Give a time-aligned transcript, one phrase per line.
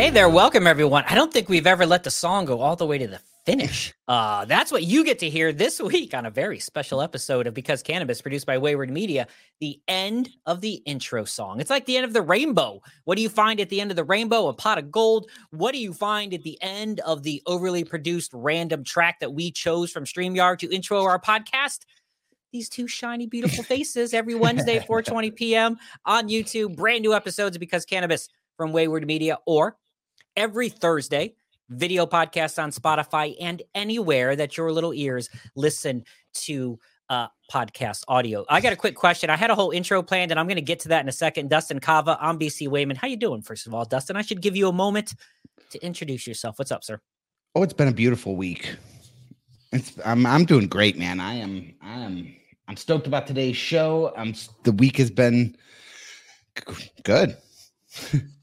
[0.00, 1.04] Hey there, welcome everyone.
[1.10, 3.92] I don't think we've ever let the song go all the way to the finish.
[4.08, 7.54] Uh, that's what you get to hear this week on a very special episode of
[7.54, 9.28] Because Cannabis, produced by Wayward Media.
[9.60, 11.60] The end of the intro song.
[11.60, 12.80] It's like the end of the rainbow.
[13.04, 14.48] What do you find at the end of the rainbow?
[14.48, 15.30] A pot of gold.
[15.50, 19.52] What do you find at the end of the overly produced random track that we
[19.52, 21.84] chose from StreamYard to intro our podcast?
[22.52, 25.76] These two shiny, beautiful faces every Wednesday, 4:20 p.m.
[26.04, 26.74] on YouTube.
[26.74, 29.76] Brand new episodes of Because Cannabis from Wayward Media, or
[30.40, 31.34] every Thursday,
[31.68, 36.02] video podcast on Spotify and anywhere that your little ears listen
[36.32, 36.78] to
[37.10, 38.46] uh, podcast audio.
[38.48, 39.28] I got a quick question.
[39.28, 41.12] I had a whole intro planned, and I'm going to get to that in a
[41.12, 41.50] second.
[41.50, 42.96] Dustin Kava, I'm BC Wehman.
[42.96, 43.42] How you doing?
[43.42, 45.14] First of all, Dustin, I should give you a moment
[45.72, 46.58] to introduce yourself.
[46.58, 47.02] What's up, sir?
[47.54, 48.76] Oh, it's been a beautiful week.
[49.72, 51.20] It's I'm I'm doing great, man.
[51.20, 52.34] I am I am
[52.66, 54.14] I'm stoked about today's show.
[54.16, 55.54] I'm the week has been
[57.02, 57.36] good.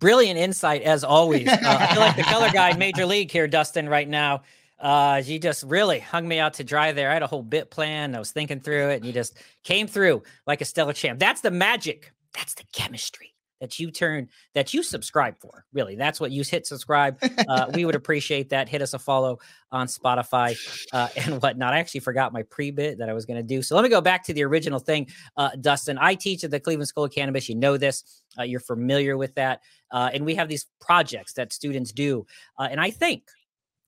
[0.00, 1.48] brilliant insight as always.
[1.48, 4.42] Uh, I feel like the color guy, Major League here, Dustin, right now.
[4.78, 7.10] Uh, you just really hung me out to dry there.
[7.10, 8.14] I had a whole bit plan.
[8.14, 11.18] I was thinking through it, and you just came through like a stellar champ.
[11.18, 12.12] That's the magic.
[12.34, 13.35] That's the chemistry
[13.66, 15.64] that you turn that you subscribe for.
[15.72, 17.18] Really, that's what you hit subscribe.
[17.48, 18.68] Uh, we would appreciate that.
[18.68, 19.40] Hit us a follow
[19.72, 20.56] on Spotify
[20.92, 21.74] uh, and whatnot.
[21.74, 23.60] I actually forgot my pre bit that I was going to do.
[23.62, 25.98] So let me go back to the original thing, uh, Dustin.
[26.00, 27.48] I teach at the Cleveland School of Cannabis.
[27.48, 28.22] You know this.
[28.38, 32.24] Uh, you're familiar with that, uh, and we have these projects that students do,
[32.58, 33.24] uh, and I think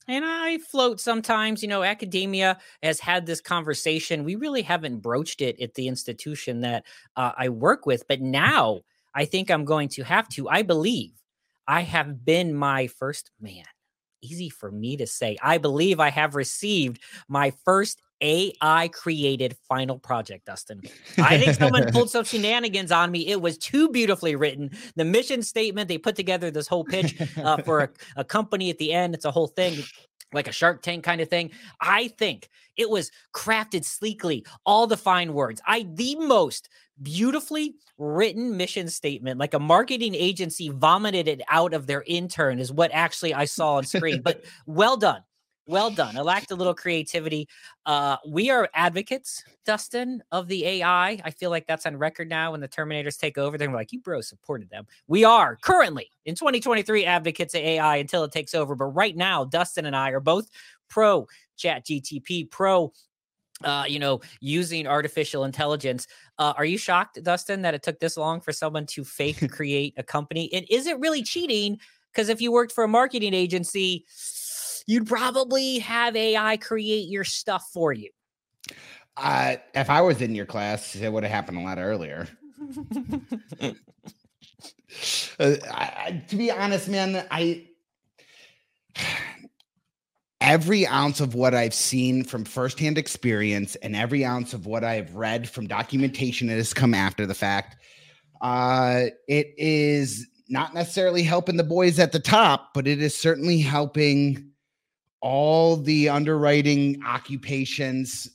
[0.08, 1.62] and I float sometimes.
[1.62, 4.24] You know, academia has had this conversation.
[4.24, 6.84] We really haven't broached it at the institution that
[7.16, 8.80] uh, I work with, but now
[9.18, 10.48] I think I'm going to have to.
[10.48, 11.10] I believe
[11.66, 13.64] I have been my first man.
[14.22, 15.36] Easy for me to say.
[15.42, 20.82] I believe I have received my first AI created final project, Dustin.
[21.18, 23.26] I think someone pulled some shenanigans on me.
[23.26, 24.70] It was too beautifully written.
[24.94, 28.78] The mission statement, they put together this whole pitch uh, for a, a company at
[28.78, 29.16] the end.
[29.16, 29.82] It's a whole thing
[30.32, 31.50] like a Shark Tank kind of thing.
[31.80, 35.60] I think it was crafted sleekly, all the fine words.
[35.66, 36.68] I the most
[37.02, 42.72] beautifully written mission statement, like a marketing agency vomited it out of their intern, is
[42.72, 44.22] what actually I saw on screen.
[44.22, 45.22] but well done.
[45.68, 46.16] Well done.
[46.16, 47.46] I lacked a little creativity.
[47.84, 51.20] Uh, we are advocates, Dustin, of the AI.
[51.22, 52.52] I feel like that's on record now.
[52.52, 56.34] When the Terminators take over, they're like, "You bro supported them." We are currently in
[56.36, 58.74] 2023 advocates of AI until it takes over.
[58.74, 60.48] But right now, Dustin and I are both
[60.88, 61.26] pro
[61.58, 62.92] Chat GTP, pro
[63.64, 66.06] uh, you know, using artificial intelligence.
[66.38, 69.94] Uh, are you shocked, Dustin, that it took this long for someone to fake create
[69.96, 70.50] a company?
[70.52, 71.78] And is it really cheating?
[72.12, 74.06] Because if you worked for a marketing agency,
[74.86, 78.10] you'd probably have AI create your stuff for you.
[79.16, 82.28] Uh, if I was in your class, it would have happened a lot earlier.
[83.60, 83.72] uh,
[85.40, 87.68] I, to be honest, man, I
[90.48, 95.14] every ounce of what I've seen from firsthand experience and every ounce of what I've
[95.14, 97.76] read from documentation that has come after the fact,
[98.40, 103.58] uh, it is not necessarily helping the boys at the top, but it is certainly
[103.58, 104.50] helping
[105.20, 108.26] all the underwriting occupations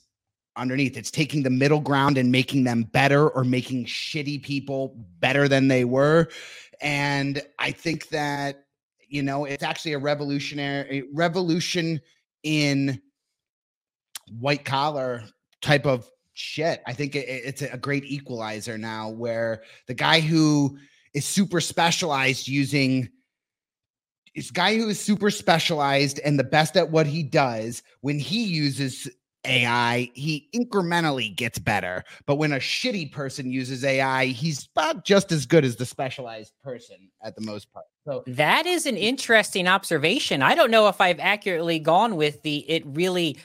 [0.54, 0.96] underneath.
[0.96, 5.66] It's taking the middle ground and making them better or making shitty people better than
[5.66, 6.28] they were.
[6.80, 8.63] And I think that
[9.08, 12.00] you know, it's actually a revolutionary revolution
[12.42, 13.00] in
[14.38, 15.22] white collar
[15.62, 16.82] type of shit.
[16.86, 20.78] I think it, it's a great equalizer now where the guy who
[21.14, 23.08] is super specialized using
[24.34, 28.42] this guy who is super specialized and the best at what he does when he
[28.42, 29.08] uses
[29.46, 32.02] AI, he incrementally gets better.
[32.26, 36.52] But when a shitty person uses AI, he's about just as good as the specialized
[36.62, 37.86] person at the most part.
[38.06, 40.42] So that is an interesting observation.
[40.42, 43.38] I don't know if I've accurately gone with the it really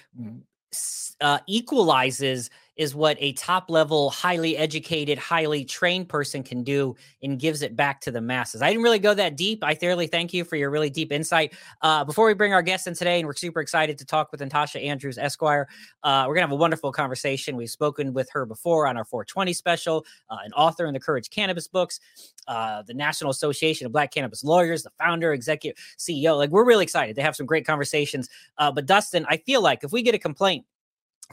[1.22, 7.38] uh, equalizes is what a top level, highly educated, highly trained person can do and
[7.38, 8.62] gives it back to the masses.
[8.62, 9.66] I didn't really go that deep.
[9.66, 11.54] I thoroughly thank you for your really deep insight.
[11.82, 14.40] Uh, before we bring our guest in today, and we're super excited to talk with
[14.40, 15.68] Natacha Andrews, Esquire,
[16.04, 17.58] uh, we're going to have a wonderful conversation.
[17.58, 21.30] We've spoken with her before on our 420 special, uh, an author in the Courage
[21.30, 22.00] Cannabis books,
[22.48, 26.38] uh, the National Association of Black Cannabis Lawyers, the founder, executive, CEO.
[26.38, 28.30] Like, we're really excited to have some great conversations.
[28.58, 30.64] Uh, but, Dustin, I feel like if we get a complaint,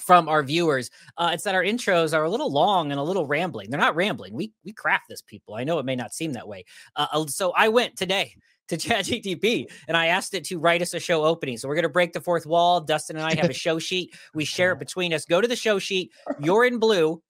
[0.01, 0.91] from our viewers.
[1.17, 3.71] Uh, it's that our intros are a little long and a little rambling.
[3.71, 4.35] They're not rambling.
[4.35, 5.55] We we craft this, people.
[5.55, 6.65] I know it may not seem that way.
[6.95, 8.35] Uh, uh so I went today
[8.69, 11.57] to ChatGTP and I asked it to write us a show opening.
[11.57, 12.81] So we're gonna break the fourth wall.
[12.81, 14.15] Dustin and I have a show sheet.
[14.35, 15.25] We share it between us.
[15.25, 16.13] Go to the show sheet.
[16.41, 17.23] You're in blue.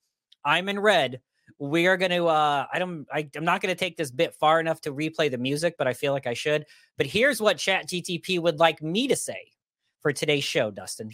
[0.43, 1.21] I'm in red.
[1.59, 4.35] we are going to uh i don't I, i'm not going to take this bit
[4.35, 6.65] far enough to replay the music but i feel like i should
[6.97, 9.53] but here's what chat gtp would like me to say
[10.01, 11.11] for today's show dustin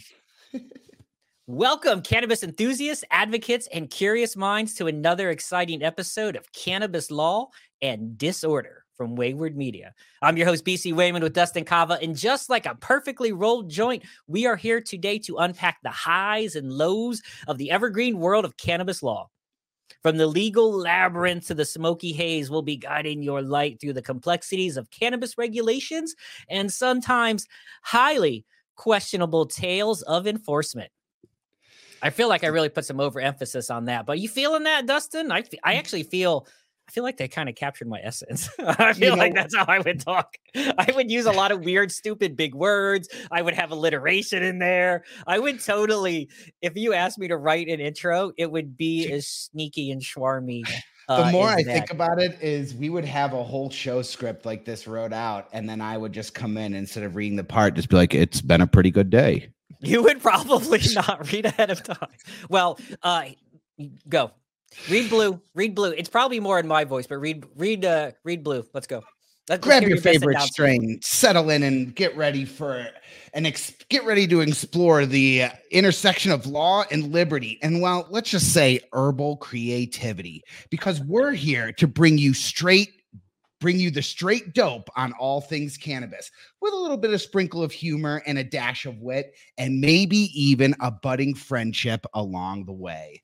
[1.46, 7.46] welcome cannabis enthusiasts advocates and curious minds to another exciting episode of cannabis law
[7.82, 9.92] and disorder from Wayward Media.
[10.22, 11.98] I'm your host, BC Wehman with Dustin Kava.
[12.00, 16.56] And just like a perfectly rolled joint, we are here today to unpack the highs
[16.56, 19.28] and lows of the evergreen world of cannabis law.
[20.02, 24.00] From the legal labyrinth to the smoky haze, we'll be guiding your light through the
[24.00, 26.14] complexities of cannabis regulations
[26.48, 27.46] and sometimes
[27.82, 30.90] highly questionable tales of enforcement.
[32.04, 35.32] I feel like I really put some overemphasis on that, but you feeling that, Dustin?
[35.32, 36.46] I I actually feel
[36.86, 38.50] I feel like they kind of captured my essence.
[38.58, 40.36] I feel you know, like that's how I would talk.
[40.54, 43.08] I would use a lot of weird, stupid big words.
[43.30, 45.04] I would have alliteration in there.
[45.26, 46.28] I would totally,
[46.60, 50.62] if you asked me to write an intro, it would be as sneaky and schwarmy.
[51.08, 51.64] Uh, the more I that.
[51.64, 55.48] think about it, is we would have a whole show script like this wrote out,
[55.52, 58.14] and then I would just come in instead of reading the part, just be like,
[58.14, 59.53] "It's been a pretty good day."
[59.84, 62.08] You would probably not read ahead of time.
[62.48, 63.26] Well, uh,
[64.08, 64.32] go.
[64.88, 65.40] Read blue.
[65.54, 65.90] Read blue.
[65.90, 68.66] It's probably more in my voice, but read read uh read blue.
[68.74, 69.02] Let's go.
[69.48, 72.86] Let's grab your, your favorite strain, settle in, and get ready for
[73.34, 77.58] and ex- get ready to explore the intersection of law and liberty.
[77.62, 82.88] And well, let's just say herbal creativity, because we're here to bring you straight
[83.64, 86.30] bring you the straight dope on all things cannabis
[86.60, 90.28] with a little bit of sprinkle of humor and a dash of wit and maybe
[90.38, 93.22] even a budding friendship along the way.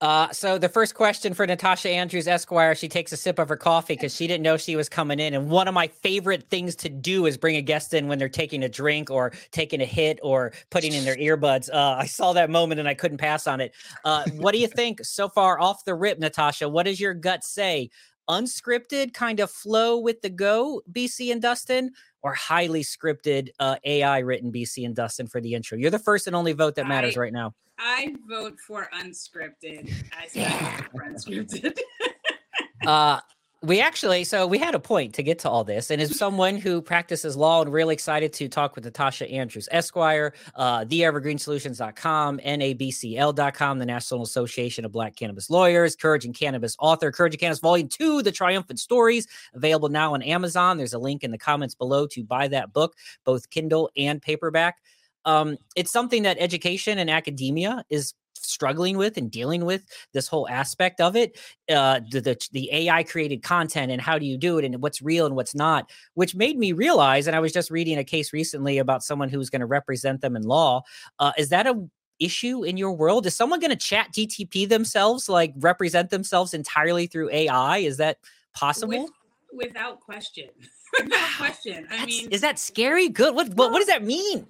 [0.00, 3.56] Uh, so the first question for Natacha Andrews Esquire, she takes a sip of her
[3.56, 5.34] coffee because she didn't know she was coming in.
[5.34, 8.28] And one of my favorite things to do is bring a guest in when they're
[8.28, 11.68] taking a drink or taking a hit or putting in their earbuds.
[11.72, 13.74] Uh, I saw that moment and I couldn't pass on it.
[14.04, 16.70] Uh, what do you think so far off the rip, Natacha?
[16.70, 17.90] What does your gut say?
[18.28, 21.92] Unscripted kind of flow with the go, BC and Dustin,
[22.22, 25.78] or highly scripted uh, AI written BC and Dustin for the intro?
[25.78, 27.54] You're the first and only vote that matters I- right now.
[27.78, 29.92] I vote for unscripted.
[30.12, 30.80] I yeah.
[30.96, 31.78] unscripted.
[32.86, 33.20] uh,
[33.62, 36.56] we actually, so we had a point to get to all this, and as someone
[36.56, 43.78] who practices law and really excited to talk with Natacha Andrews Esquire, uh, theevergreensolutions.com, NABCL.com,
[43.78, 47.88] the National Association of Black Cannabis Lawyers, Courage and Cannabis author, Courage and Cannabis Volume
[47.88, 50.76] 2, The Triumphant Stories, available now on Amazon.
[50.76, 52.94] There's a link in the comments below to buy that book,
[53.24, 54.76] both Kindle and paperback
[55.26, 60.48] um, it's something that education and academia is struggling with and dealing with this whole
[60.48, 61.38] aspect of it
[61.70, 65.02] uh the, the, the ai created content and how do you do it and what's
[65.02, 68.32] real and what's not which made me realize and i was just reading a case
[68.32, 70.82] recently about someone who's going to represent them in law
[71.18, 71.88] uh is that a
[72.18, 73.26] issue in your world?
[73.26, 78.18] Is someone going to chat gtp themselves like represent themselves entirely through ai is that
[78.54, 79.10] possible?
[79.52, 80.48] With, without question.
[81.02, 81.86] Without question.
[81.90, 83.08] I That's, mean is that scary?
[83.08, 84.46] Good what, what what does that mean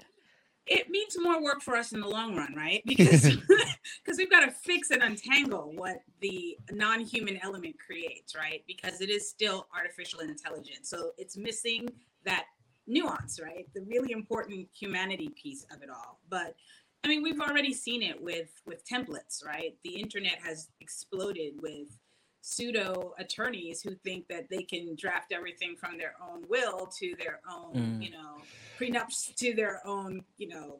[0.66, 2.82] it means more work for us in the long run, right?
[2.86, 3.22] Because
[4.04, 8.64] because we've got to fix and untangle what the non-human element creates, right?
[8.66, 10.88] Because it is still artificial intelligence.
[10.88, 11.88] So it's missing
[12.24, 12.46] that
[12.86, 13.66] nuance, right?
[13.74, 16.20] The really important humanity piece of it all.
[16.28, 16.56] But
[17.04, 19.76] I mean, we've already seen it with with templates, right?
[19.84, 21.88] The internet has exploded with
[22.46, 27.40] pseudo attorneys who think that they can draft everything from their own will to their
[27.50, 28.02] own, mm.
[28.02, 28.36] you know,
[28.78, 30.78] prenups to their own, you know,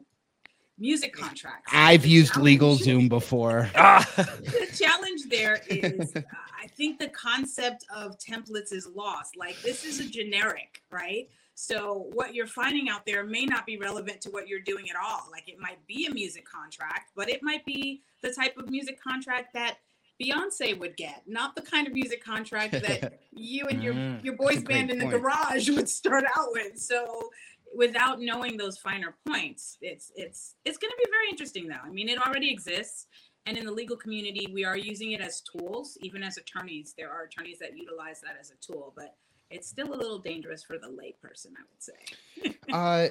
[0.79, 1.69] music contracts.
[1.73, 3.69] I've the used LegalZoom before.
[3.73, 6.21] the challenge there is uh,
[6.57, 9.35] I think the concept of templates is lost.
[9.35, 11.27] Like this is a generic, right?
[11.53, 14.95] So what you're finding out there may not be relevant to what you're doing at
[14.95, 15.27] all.
[15.31, 19.01] Like it might be a music contract, but it might be the type of music
[19.01, 19.79] contract that
[20.21, 24.35] Beyonce would get, not the kind of music contract that you and your mm, your
[24.35, 26.77] boys band in the garage would start out with.
[26.79, 27.29] So
[27.75, 31.75] without knowing those finer points, it's it's it's going to be very interesting though.
[31.83, 33.07] I mean, it already exists
[33.47, 35.97] and in the legal community, we are using it as tools.
[36.01, 39.15] Even as attorneys, there are attorneys that utilize that as a tool, but
[39.49, 42.57] it's still a little dangerous for the layperson, I would say.
[42.73, 43.07] uh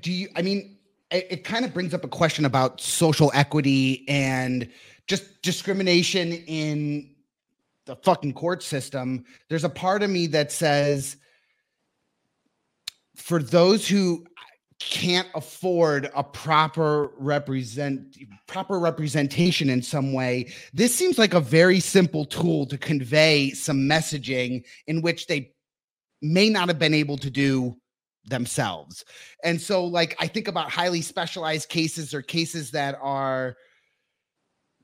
[0.00, 0.76] do you I mean
[1.10, 4.68] it, it kind of brings up a question about social equity and
[5.06, 7.14] just discrimination in
[7.86, 9.24] the fucking court system.
[9.48, 11.16] There's a part of me that says
[13.16, 14.24] for those who
[14.78, 21.78] can't afford a proper represent proper representation in some way this seems like a very
[21.78, 25.52] simple tool to convey some messaging in which they
[26.22, 27.76] may not have been able to do
[28.26, 29.04] themselves
[29.44, 33.56] and so like i think about highly specialized cases or cases that are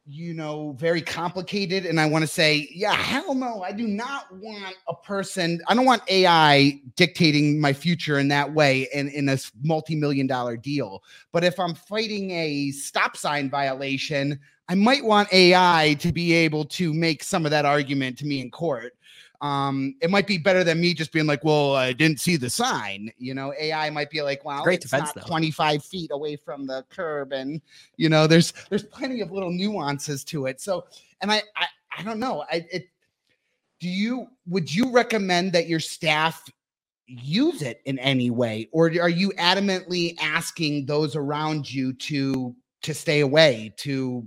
[0.08, 1.84] you know, very complicated.
[1.84, 5.74] And I want to say, yeah, hell no, I do not want a person, I
[5.74, 10.56] don't want AI dictating my future in that way in, in a multi million dollar
[10.56, 11.02] deal.
[11.32, 14.38] But if I'm fighting a stop sign violation,
[14.68, 18.40] I might want AI to be able to make some of that argument to me
[18.40, 18.95] in court
[19.40, 22.50] um, it might be better than me just being like, well, I didn't see the
[22.50, 23.10] sign.
[23.18, 26.66] You know, AI might be like, well, great it's defense, not 25 feet away from
[26.66, 27.60] the curb, and
[27.96, 30.60] you know, there's there's plenty of little nuances to it.
[30.60, 30.86] So,
[31.20, 31.66] and I I,
[31.98, 32.44] I don't know.
[32.50, 32.88] I it
[33.80, 36.48] do you would you recommend that your staff
[37.06, 42.94] use it in any way, or are you adamantly asking those around you to to
[42.94, 44.26] stay away to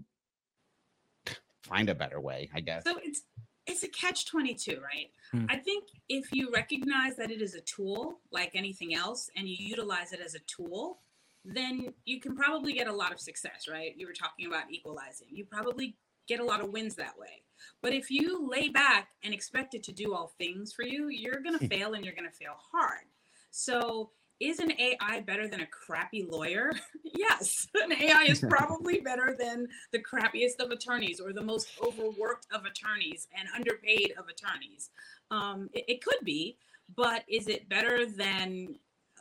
[1.64, 2.50] find a better way?
[2.54, 2.84] I guess.
[2.84, 3.24] So it's
[3.70, 5.12] it's a catch 22 right?
[5.32, 5.46] Hmm.
[5.50, 9.56] i think if you recognize that it is a tool like anything else and you
[9.60, 11.00] utilize it as a tool
[11.46, 13.94] then you can probably get a lot of success right?
[13.96, 15.28] You were talking about equalizing.
[15.32, 15.96] You probably
[16.28, 17.44] get a lot of wins that way.
[17.82, 21.42] But if you lay back and expect it to do all things for you you're
[21.42, 23.06] going to fail and you're going to fail hard.
[23.52, 26.72] So is an AI better than a crappy lawyer?
[27.04, 32.48] yes, an AI is probably better than the crappiest of attorneys or the most overworked
[32.52, 34.90] of attorneys and underpaid of attorneys.
[35.32, 36.58] Um, it, it could be,
[36.96, 38.76] but is it better than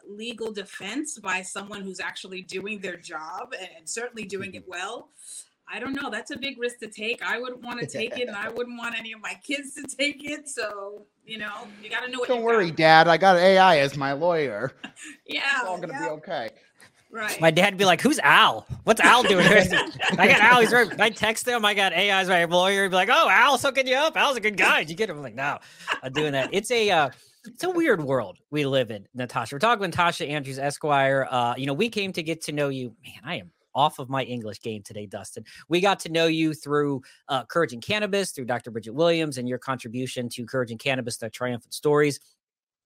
[0.09, 5.11] legal defense by someone who's actually doing their job and certainly doing it well?
[5.73, 6.11] I don't know.
[6.11, 7.23] That's a big risk to take.
[7.23, 9.85] I wouldn't want to take it, and I wouldn't want any of my kids to
[9.85, 10.49] take it.
[10.49, 12.29] So, you know, you got to know what.
[12.29, 12.77] Don't worry, got.
[12.77, 13.09] Dad.
[13.09, 14.73] I got AI as my lawyer.
[15.27, 16.51] Yeah, It's all gonna yeah, be okay.
[17.13, 17.41] right.
[17.41, 18.67] My dad'd be like, "Who's Al?
[18.85, 19.59] What's Al doing?" here?"
[20.19, 20.61] I got Al.
[20.61, 21.01] He's right.
[21.01, 21.65] I text him.
[21.65, 22.85] I got AI's my lawyer.
[22.85, 24.17] He'd be like, "Oh, Al's hooking you up.
[24.17, 24.81] Al's a good guy.
[24.81, 25.59] Did you get him?" I'm like, "No,
[26.03, 27.11] I'm doing that." It's a uh,
[27.47, 29.53] it's a weird world we live in, Natacha.
[29.53, 31.29] We're talking with Natacha Andrews Esquire.
[31.31, 32.95] Uh, you know, we came to get to know you.
[33.05, 35.45] Man, I am off of my English game today, Dustin.
[35.69, 38.73] We got to know you through uh, Courage and Cannabis, through Dr.
[38.73, 42.19] Bridget Williams, and your contribution to Courage and Cannabis, the triumphant stories.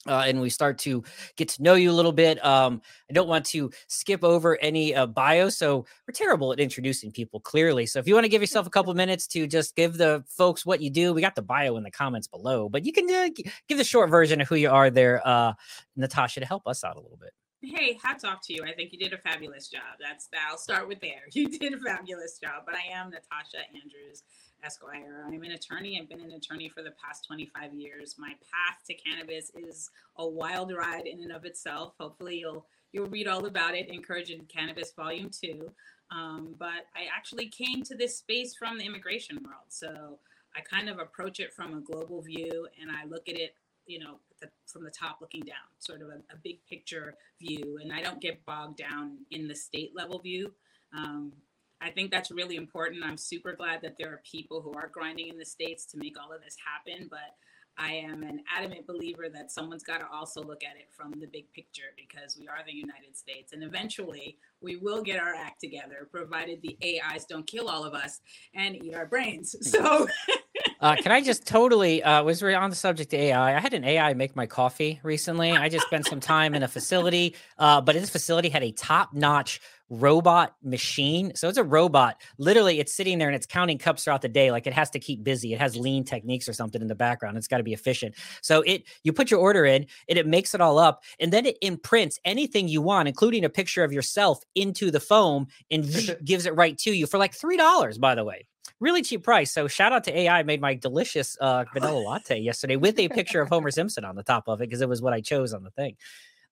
[0.07, 1.03] Uh, and we start to
[1.37, 2.45] get to know you a little bit.
[2.45, 7.13] Um, I don't want to skip over any uh, bio, so we're terrible at introducing
[7.13, 7.87] people clearly.
[7.87, 10.67] So if you want to give yourself a couple minutes to just give the folks
[10.67, 13.29] what you do, we got the bio in the comments below, but you can uh,
[13.69, 15.53] give the short version of who you are there, uh,
[15.97, 17.31] Natacha, to help us out a little bit.
[17.65, 18.65] Hey, hats off to you.
[18.65, 19.83] I think you did a fabulous job.
[20.01, 21.23] That's I'll start with there.
[21.33, 22.65] You did a fabulous job.
[22.67, 24.25] But I am Natacha Andrews
[24.65, 25.25] Esquire.
[25.29, 25.97] I'm an attorney.
[26.01, 28.17] I've been an attorney for the past 25 years.
[28.19, 31.95] My path to cannabis is a wild ride in and of itself.
[32.01, 35.71] Hopefully, you'll you'll read all about it in Courage and Cannabis Volume Two.
[36.11, 40.19] Um, but I actually came to this space from the immigration world, so
[40.57, 43.55] I kind of approach it from a global view, and I look at it,
[43.87, 47.79] you know, the, from the top looking down, sort of a, a big picture view,
[47.83, 50.53] and I don't get bogged down in the state level view.
[50.97, 51.33] Um,
[51.81, 53.05] I think that's really important.
[53.05, 56.17] I'm super glad that there are people who are grinding in the states to make
[56.21, 57.37] all of this happen, but
[57.79, 61.27] I am an adamant believer that someone's got to also look at it from the
[61.27, 65.61] big picture because we are the United States and eventually we will get our act
[65.61, 68.21] together provided the AIs don't kill all of us
[68.55, 69.57] and eat our brains.
[69.63, 70.07] So
[70.83, 73.57] Uh, can I just totally uh, was on the subject of AI?
[73.57, 75.53] I had an AI make my coffee recently.
[75.53, 79.61] I just spent some time in a facility, uh, but this facility had a top-notch
[79.91, 81.37] robot machine.
[81.37, 82.21] So it's a robot.
[82.37, 84.51] Literally, it's sitting there and it's counting cups throughout the day.
[84.51, 85.53] Like it has to keep busy.
[85.53, 87.37] It has lean techniques or something in the background.
[87.37, 88.17] It's got to be efficient.
[88.41, 91.47] So it you put your order in and it makes it all up, and then
[91.47, 95.85] it imprints anything you want, including a picture of yourself, into the foam and
[96.25, 97.99] gives it right to you for like three dollars.
[97.99, 98.47] By the way
[98.83, 99.53] really cheap price.
[99.53, 103.41] So shout out to AI made my delicious uh, vanilla latte yesterday with a picture
[103.41, 105.63] of Homer Simpson on the top of it because it was what I chose on
[105.63, 105.97] the thing.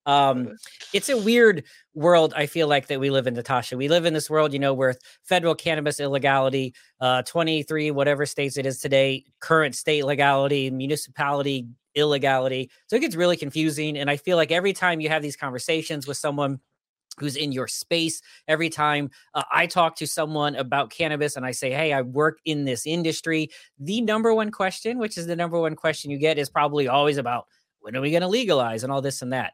[0.06, 0.56] Um,
[0.94, 2.32] it's a weird world.
[2.34, 3.76] I feel like that we live in, Natacha.
[3.76, 4.94] We live in this world, you know, where
[5.24, 12.70] federal cannabis illegality, uh, 23, whatever states it is today, current state legality, municipality illegality.
[12.86, 13.98] So it gets really confusing.
[13.98, 16.60] And I feel like every time you have these conversations with someone
[17.18, 18.22] who's in your space.
[18.48, 22.38] Every time uh, I talk to someone about cannabis and I say, Hey, I work
[22.44, 26.38] in this industry, the number one question, which is the number one question you get,
[26.38, 27.46] is probably always about
[27.80, 29.52] when are we going to legalize and all this and that.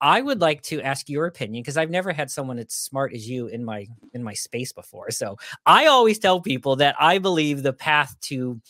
[0.00, 3.28] I would like to ask your opinion because I've never had someone as smart as
[3.28, 5.10] you in my in my space before.
[5.10, 5.36] So
[5.66, 8.60] I always tell people that I believe the path to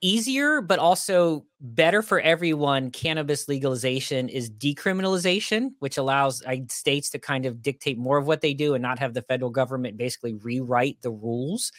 [0.00, 7.44] easier but also better for everyone cannabis legalization is decriminalization which allows states to kind
[7.44, 10.96] of dictate more of what they do and not have the federal government basically rewrite
[11.02, 11.72] the rules.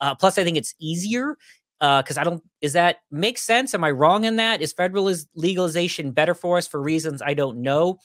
[0.00, 1.36] Uh, plus i think it's easier
[1.80, 3.74] because uh, i don't is that make sense?
[3.74, 4.62] Am i wrong in that?
[4.62, 7.98] Is federal legalization better for us for reasons i don't know?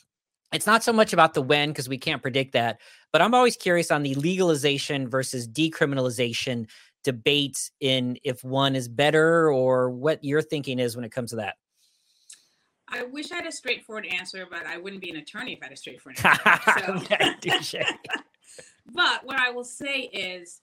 [0.54, 2.82] It's not so much about the when because we can't predict that
[3.14, 6.68] but i'm always curious on the legalization versus decriminalization
[7.04, 11.38] debates in if one is better or what your thinking is when it comes to
[11.38, 11.56] that.
[12.88, 15.66] I wish I had a straightforward answer, but I wouldn't be an attorney if I
[15.66, 17.62] had a straightforward answer.
[17.64, 17.80] So.
[18.94, 20.62] but what I will say is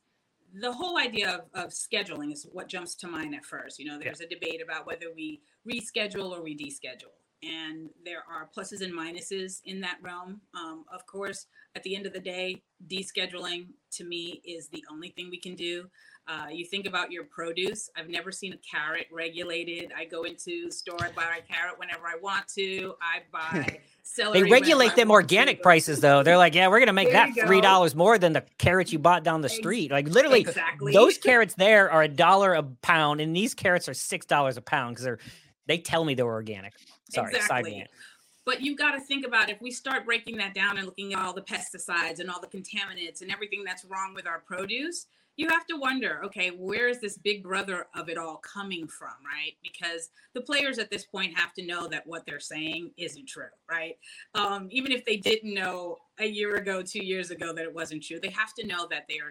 [0.55, 3.79] the whole idea of, of scheduling is what jumps to mind at first.
[3.79, 4.27] You know, there's yeah.
[4.27, 9.61] a debate about whether we reschedule or we deschedule and there are pluses and minuses
[9.65, 10.41] in that realm.
[10.55, 15.11] Um, of course, at the end of the day, descheduling to me is the only
[15.11, 15.89] thing we can do.
[16.27, 17.89] Uh, you think about your produce.
[17.97, 19.93] I've never seen a carrot regulated.
[19.97, 22.95] I go into store, I buy a carrot whenever I want to.
[23.01, 24.43] I buy celery.
[24.43, 25.63] They regulate them organic to.
[25.63, 26.23] prices though.
[26.23, 28.99] They're like, yeah, we're gonna make there that three dollars more than the carrots you
[28.99, 29.91] bought down the street.
[29.91, 30.93] Like literally, exactly.
[30.93, 34.63] those carrots there are a dollar a pound, and these carrots are six dollars a
[34.63, 35.19] pound because they're
[35.67, 36.75] they tell me they're organic.
[37.11, 37.87] Sorry, exactly.
[38.45, 41.19] But you've got to think about if we start breaking that down and looking at
[41.19, 45.49] all the pesticides and all the contaminants and everything that's wrong with our produce, you
[45.51, 49.53] have to wonder, okay, where is this big brother of it all coming from, right?
[49.63, 53.45] Because the players at this point have to know that what they're saying isn't true,
[53.71, 53.97] right?
[54.35, 58.03] Um, even if they didn't know a year ago, two years ago that it wasn't
[58.03, 59.31] true, they have to know that they are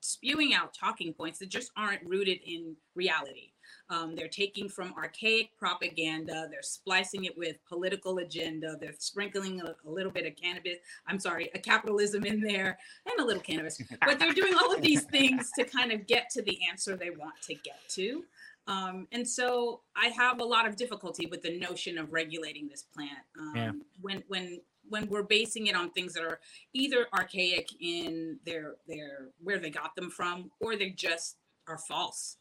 [0.00, 3.51] spewing out talking points that just aren't rooted in reality.
[3.90, 9.74] Um, they're taking from archaic propaganda, they're splicing it with political agenda, they're sprinkling a,
[9.86, 13.80] a, little bit of cannabis, I'm sorry, a capitalism in there and a little cannabis.
[14.04, 17.10] But they're doing all of these things to kind of get to the answer they
[17.10, 18.24] want to get to.
[18.66, 22.82] Um, and so I have a lot of difficulty with the notion of regulating this
[22.82, 23.72] plant um, yeah.
[24.00, 26.40] when when when we're basing it on things that are
[26.72, 32.36] either archaic in their their where they got them from or they just are false.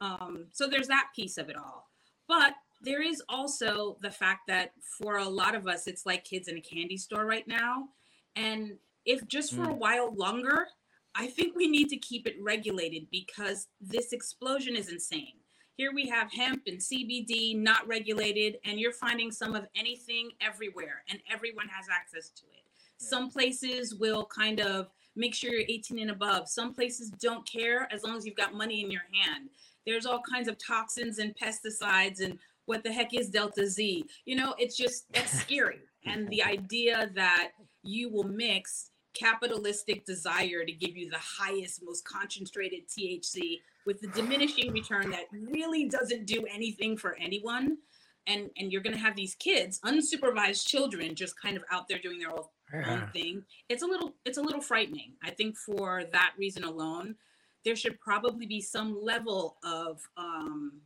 [0.00, 1.88] Um, so there's that piece of it all.
[2.28, 6.48] But there is also the fact that for a lot of us, it's like kids
[6.48, 7.88] in a candy store right now.
[8.36, 9.70] And if just for mm.
[9.70, 10.66] a while longer,
[11.14, 15.34] I think we need to keep it regulated because this explosion is insane.
[15.76, 21.02] Here we have hemp and CBD not regulated, and you're finding some of anything everywhere,
[21.08, 22.62] and everyone has access to it.
[23.00, 23.08] Yeah.
[23.08, 26.48] Some places will kind of make sure you're 18 and above.
[26.48, 29.48] Some places don't care as long as you've got money in your hand.
[29.86, 34.06] There's all kinds of toxins and pesticides and what the heck is delta Z?
[34.24, 35.80] You know, it's just that's scary.
[36.06, 42.04] And the idea that you will mix capitalistic desire to give you the highest, most
[42.04, 47.78] concentrated THC with the diminishing return that really doesn't do anything for anyone.
[48.26, 51.98] And, and you're going to have these kids, unsupervised children, just kind of out there
[51.98, 52.44] doing their own,
[52.86, 53.44] own thing.
[53.68, 55.12] It's a little, it's a little frightening.
[55.22, 57.16] I think for that reason alone,
[57.64, 60.80] there should probably be some level of um,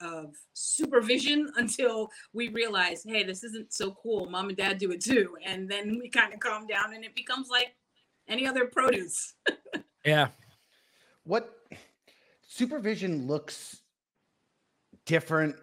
[0.00, 4.28] of supervision until we realize, hey, this isn't so cool.
[4.28, 7.14] Mom and dad do it too, and then we kind of calm down, and it
[7.14, 7.74] becomes like
[8.28, 9.34] any other produce.
[10.04, 10.28] yeah.
[11.24, 11.50] What
[12.48, 13.82] supervision looks
[15.04, 15.56] different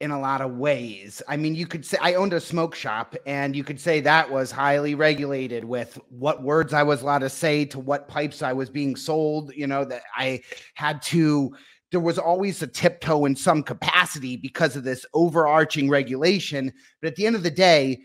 [0.00, 1.20] in a lot of ways.
[1.28, 4.30] I mean, you could say I owned a smoke shop, and you could say that
[4.30, 8.52] was highly regulated with what words I was allowed to say to what pipes I
[8.52, 9.52] was being sold.
[9.54, 10.40] You know, that I
[10.74, 11.54] had to,
[11.90, 16.72] there was always a tiptoe in some capacity because of this overarching regulation.
[17.02, 18.00] But at the end of the day,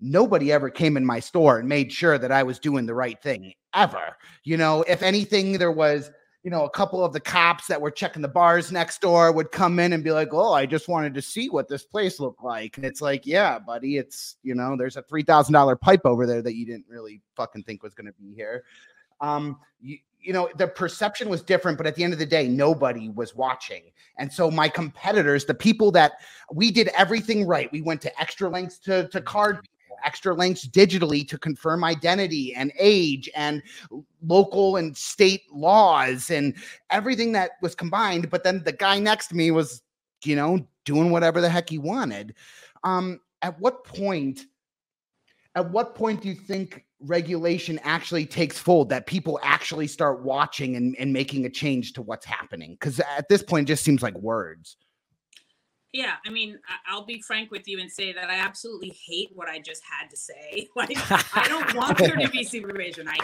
[0.00, 3.20] nobody ever came in my store and made sure that I was doing the right
[3.20, 4.16] thing ever.
[4.44, 6.10] You know, if anything, there was
[6.42, 9.52] you know, a couple of the cops that were checking the bars next door would
[9.52, 12.42] come in and be like, "Oh, I just wanted to see what this place looked
[12.42, 16.02] like." And it's like, "Yeah, buddy, it's you know, there's a three thousand dollar pipe
[16.04, 18.64] over there that you didn't really fucking think was going to be here."
[19.20, 22.48] Um, you, you know, the perception was different, but at the end of the day,
[22.48, 23.84] nobody was watching.
[24.18, 26.12] And so my competitors, the people that
[26.52, 29.68] we did everything right, we went to extra lengths to to card
[30.04, 33.62] extra links digitally to confirm identity and age and
[34.22, 36.54] local and state laws and
[36.90, 38.30] everything that was combined.
[38.30, 39.82] But then the guy next to me was,
[40.24, 42.34] you know, doing whatever the heck he wanted.
[42.84, 44.46] Um, at what point?
[45.54, 50.76] At what point do you think regulation actually takes fold that people actually start watching
[50.76, 54.02] and, and making a change to what's happening because at this point it just seems
[54.02, 54.76] like words
[55.92, 59.48] yeah, I mean, I'll be frank with you and say that I absolutely hate what
[59.48, 60.68] I just had to say.
[60.76, 60.96] Like,
[61.36, 63.08] I don't want there to be supervision.
[63.08, 63.18] I,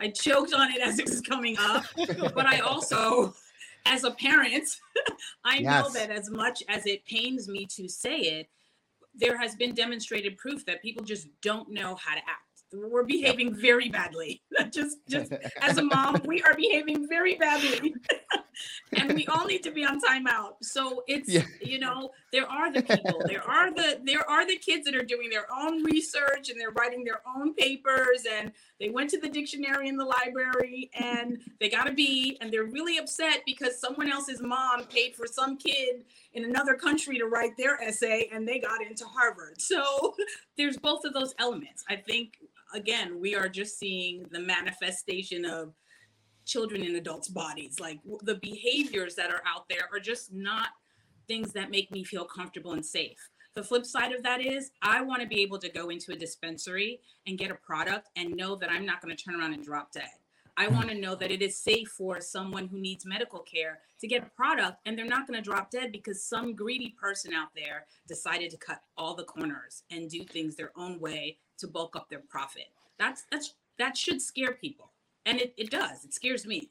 [0.00, 3.34] I choked on it as it was coming up, but I also,
[3.86, 4.68] as a parent,
[5.44, 5.64] I yes.
[5.64, 8.48] know that as much as it pains me to say it,
[9.14, 13.54] there has been demonstrated proof that people just don't know how to act we're behaving
[13.54, 14.42] very badly.
[14.70, 17.94] just just as a mom, we are behaving very badly.
[18.92, 20.54] And we all need to be on timeout.
[20.62, 21.42] So it's yeah.
[21.60, 25.04] you know there are the people, there are the there are the kids that are
[25.04, 29.28] doing their own research and they're writing their own papers and they went to the
[29.28, 34.10] dictionary in the library and they got a B and they're really upset because someone
[34.10, 38.58] else's mom paid for some kid in another country to write their essay and they
[38.58, 39.60] got into Harvard.
[39.60, 40.14] So
[40.56, 41.84] there's both of those elements.
[41.88, 42.38] I think
[42.74, 45.74] again we are just seeing the manifestation of
[46.50, 47.78] children and adults' bodies.
[47.78, 50.68] Like the behaviors that are out there are just not
[51.28, 53.30] things that make me feel comfortable and safe.
[53.54, 56.16] The flip side of that is I want to be able to go into a
[56.16, 59.64] dispensary and get a product and know that I'm not going to turn around and
[59.64, 60.10] drop dead.
[60.56, 60.74] I hmm.
[60.74, 64.22] want to know that it is safe for someone who needs medical care to get
[64.22, 67.86] a product and they're not going to drop dead because some greedy person out there
[68.08, 72.08] decided to cut all the corners and do things their own way to bulk up
[72.08, 72.68] their profit.
[72.98, 74.89] That's that's that should scare people
[75.26, 76.04] and it, it does.
[76.04, 76.68] It scares me.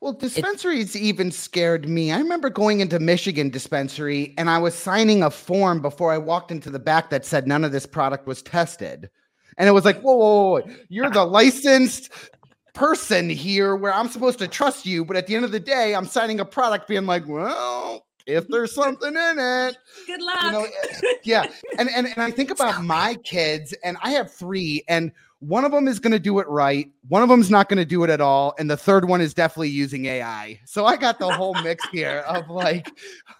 [0.00, 2.10] Well, dispensaries it, even scared me.
[2.10, 6.50] I remember going into Michigan dispensary and I was signing a form before I walked
[6.50, 9.08] into the back that said none of this product was tested.
[9.58, 12.10] And it was like, whoa, whoa, whoa, you're the licensed
[12.74, 15.04] person here where I'm supposed to trust you.
[15.04, 18.48] But at the end of the day, I'm signing a product being like, well, if
[18.48, 19.76] there's something in it.
[20.06, 20.42] Good luck.
[20.42, 21.46] You know, eh, yeah.
[21.78, 25.10] And, and and I think about my kids, and I have three, and
[25.42, 26.88] one of them is going to do it right.
[27.08, 29.34] One of them's not going to do it at all, and the third one is
[29.34, 30.60] definitely using AI.
[30.66, 32.88] So I got the whole mix here of like,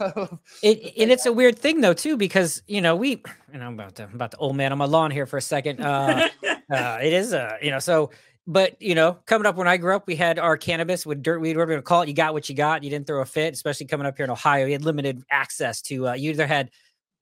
[0.00, 3.74] of, it, and it's a weird thing though too because you know we, and I'm
[3.74, 5.80] about to I'm about the old man on my lawn here for a second.
[5.80, 8.10] Uh, uh, it is uh, you know so
[8.46, 11.38] but you know, coming up when I grew up, we had our cannabis with dirt
[11.38, 12.08] weed, whatever you call it.
[12.08, 12.82] You got what you got.
[12.82, 14.66] You didn't throw a fit, especially coming up here in Ohio.
[14.66, 16.08] You had limited access to.
[16.08, 16.70] Uh, you either had,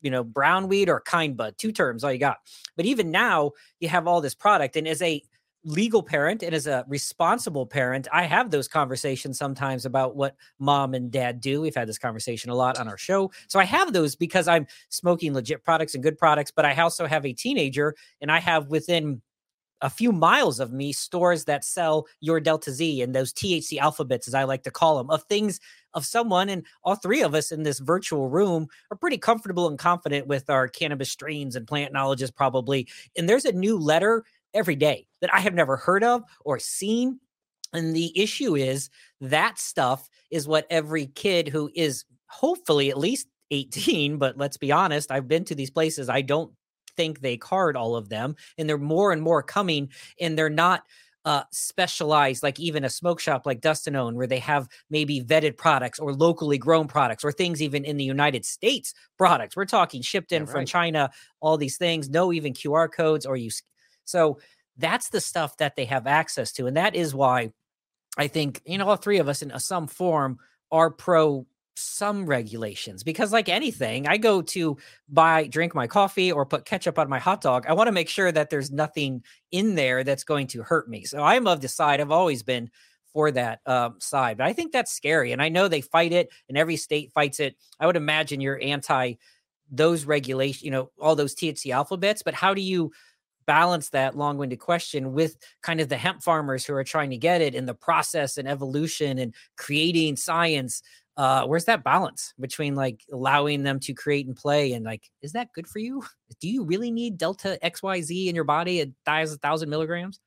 [0.00, 2.38] you know, brown weed or kind bud, two terms, all you got.
[2.76, 5.22] But even now, you have all this product, and as a
[5.64, 10.94] legal parent and as a responsible parent, I have those conversations sometimes about what mom
[10.94, 11.60] and dad do.
[11.60, 13.30] We've had this conversation a lot on our show.
[13.48, 17.06] So I have those because I'm smoking legit products and good products, but I also
[17.06, 19.20] have a teenager and I have within
[19.82, 24.28] a few miles of me stores that sell your delta z and those thc alphabets
[24.28, 25.58] as i like to call them of things
[25.94, 29.78] of someone and all three of us in this virtual room are pretty comfortable and
[29.78, 34.24] confident with our cannabis strains and plant knowledges probably and there's a new letter
[34.54, 37.18] every day that i have never heard of or seen
[37.72, 43.28] and the issue is that stuff is what every kid who is hopefully at least
[43.50, 46.52] 18 but let's be honest i've been to these places i don't
[46.96, 50.82] think they card all of them, and they're more and more coming, and they're not
[51.24, 55.56] uh, specialized, like even a smoke shop like Dustin Own, where they have maybe vetted
[55.56, 59.56] products or locally grown products or things even in the United States products.
[59.56, 63.36] We're talking shipped in yeah, from China, all these things, no even QR codes or
[63.36, 63.50] you.
[64.04, 64.38] So
[64.78, 66.66] that's the stuff that they have access to.
[66.66, 67.52] And that is why
[68.16, 70.38] I think, you know, all three of us in some form
[70.72, 71.46] are pro
[71.80, 74.76] some regulations because like anything i go to
[75.08, 78.08] buy drink my coffee or put ketchup on my hot dog i want to make
[78.08, 81.68] sure that there's nothing in there that's going to hurt me so i'm of the
[81.68, 82.70] side i've always been
[83.12, 86.28] for that um, side but i think that's scary and i know they fight it
[86.48, 89.14] and every state fights it i would imagine you're anti
[89.70, 92.90] those regulations you know all those thc alphabets but how do you
[93.46, 97.40] balance that long-winded question with kind of the hemp farmers who are trying to get
[97.40, 100.82] it in the process and evolution and creating science
[101.20, 105.32] uh where's that balance between like allowing them to create and play and like is
[105.32, 106.02] that good for you?
[106.40, 110.18] Do you really need delta xyz in your body at a thousand milligrams?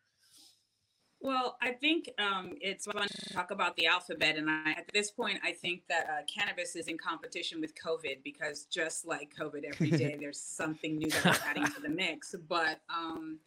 [1.20, 5.10] Well i think um, it's fun to talk about the alphabet and I, at this
[5.10, 9.64] point i think that uh, cannabis is in competition with covid because just like covid
[9.64, 13.40] every day there's something new that we're adding to the mix but um,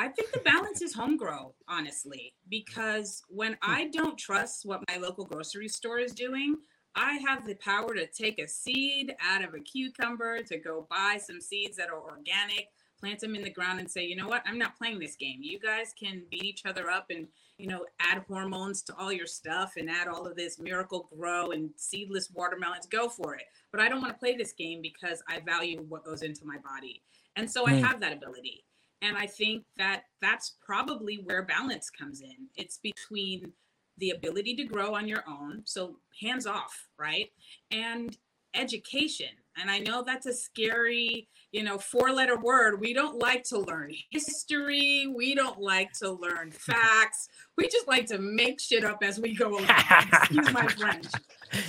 [0.00, 3.70] I think the balance is home grow, honestly, because when hmm.
[3.70, 6.56] I don't trust what my local grocery store is doing,
[6.94, 11.18] I have the power to take a seed out of a cucumber, to go buy
[11.22, 14.42] some seeds that are organic, plant them in the ground, and say, you know what,
[14.46, 15.40] I'm not playing this game.
[15.42, 19.26] You guys can beat each other up and, you know, add hormones to all your
[19.26, 22.86] stuff and add all of this miracle grow and seedless watermelons.
[22.86, 23.44] Go for it.
[23.70, 26.56] But I don't want to play this game because I value what goes into my
[26.56, 27.02] body.
[27.36, 27.66] And so.
[27.66, 27.84] I hmm.
[27.84, 28.64] have that ability.
[29.02, 32.48] And I think that that's probably where balance comes in.
[32.56, 33.52] It's between
[33.98, 37.30] the ability to grow on your own, so hands off, right?
[37.70, 38.16] And
[38.54, 39.28] education.
[39.60, 42.80] And I know that's a scary, you know, four letter word.
[42.80, 45.06] We don't like to learn history.
[45.14, 47.28] We don't like to learn facts.
[47.56, 49.66] We just like to make shit up as we go along.
[50.12, 51.06] Excuse my French.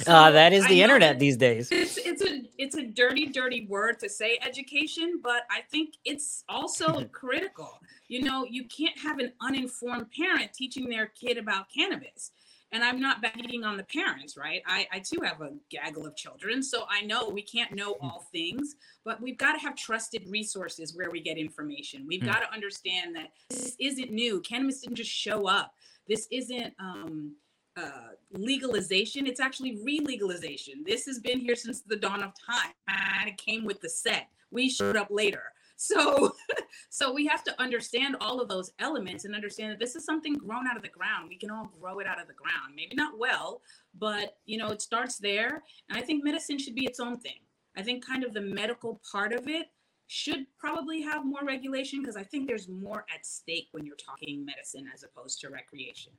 [0.04, 1.72] So uh, that is the internet these days.
[1.72, 6.44] It's it's a it's a dirty, dirty word to say education, but I think it's
[6.48, 7.80] also critical.
[8.08, 12.32] You know, you can't have an uninformed parent teaching their kid about cannabis.
[12.72, 14.62] And I'm not beating on the parents, right?
[14.66, 18.06] I, I too have a gaggle of children, so I know we can't know hmm.
[18.06, 22.06] all things, but we've got to have trusted resources where we get information.
[22.08, 22.32] We've mm.
[22.32, 24.42] got to understand that this isn't new.
[24.42, 25.74] Cannabis didn't just show up.
[26.08, 27.36] This isn't um,
[27.76, 29.26] uh, legalization.
[29.26, 30.84] It's actually re-legalization.
[30.86, 34.28] This has been here since the dawn of time, and it came with the set.
[34.52, 35.44] We showed up later.
[35.82, 36.36] So,
[36.92, 40.36] so we have to understand all of those elements and understand that this is something
[40.36, 41.28] grown out of the ground.
[41.28, 42.76] We can all grow it out of the ground.
[42.76, 43.62] Maybe not well,
[43.98, 45.64] but you know, it starts there.
[45.90, 47.40] And I think medicine should be its own thing.
[47.76, 49.72] I think kind of the medical part of it
[50.06, 54.46] should probably have more regulation because I think there's more at stake when you're talking
[54.46, 56.12] medicine as opposed to recreation.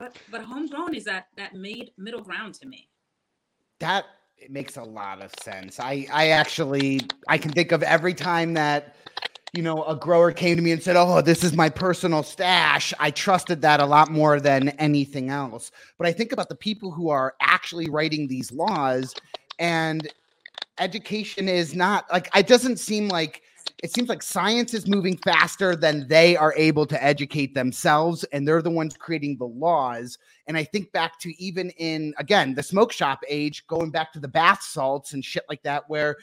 [0.00, 2.88] But but homegrown is that that made middle ground to me.
[3.78, 4.06] That
[4.38, 5.80] it makes a lot of sense.
[5.80, 8.96] I I actually I can think of every time that
[9.52, 12.92] you know a grower came to me and said, "Oh, this is my personal stash."
[12.98, 15.70] I trusted that a lot more than anything else.
[15.98, 19.16] But I think about the people who are actually writing these laws
[19.58, 20.08] and
[20.78, 23.42] education is not like it doesn't seem like
[23.82, 28.46] it seems like science is moving faster than they are able to educate themselves and
[28.46, 30.18] they're the ones creating the laws.
[30.46, 34.20] And i think back to even in again the smoke shop age going back to
[34.20, 36.16] the bath salts and shit like that where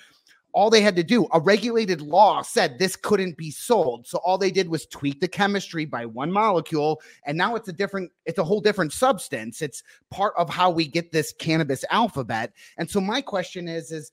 [0.53, 4.05] all they had to do a regulated law said this couldn't be sold.
[4.05, 7.73] So all they did was tweak the chemistry by one molecule and now it's a
[7.73, 9.61] different it's a whole different substance.
[9.61, 12.53] It's part of how we get this cannabis alphabet.
[12.77, 14.11] And so my question is is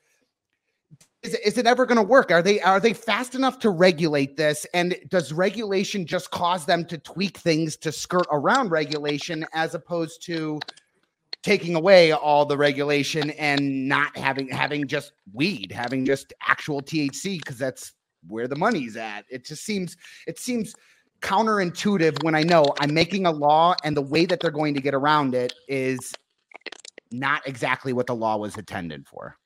[1.23, 2.31] is, is it ever going to work?
[2.31, 4.67] Are they are they fast enough to regulate this?
[4.73, 10.23] And does regulation just cause them to tweak things to skirt around regulation as opposed
[10.27, 10.61] to
[11.43, 17.39] taking away all the regulation and not having having just weed, having just actual THC
[17.39, 17.93] because that's
[18.27, 19.25] where the money's at.
[19.31, 20.75] It just seems it seems
[21.21, 24.81] counterintuitive when I know I'm making a law and the way that they're going to
[24.81, 26.15] get around it is
[27.13, 29.37] not exactly what the law was intended for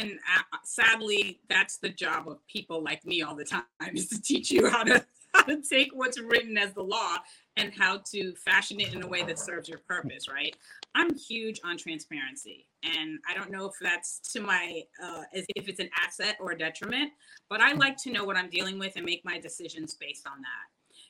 [0.00, 4.20] and uh, sadly that's the job of people like me all the time is to
[4.20, 7.16] teach you how to how to take what's written as the law
[7.56, 10.56] and how to fashion it in a way that serves your purpose right?
[10.94, 15.80] I'm huge on transparency and i don't know if that's to my uh, if it's
[15.80, 17.12] an asset or a detriment
[17.50, 20.40] but i like to know what i'm dealing with and make my decisions based on
[20.40, 20.66] that.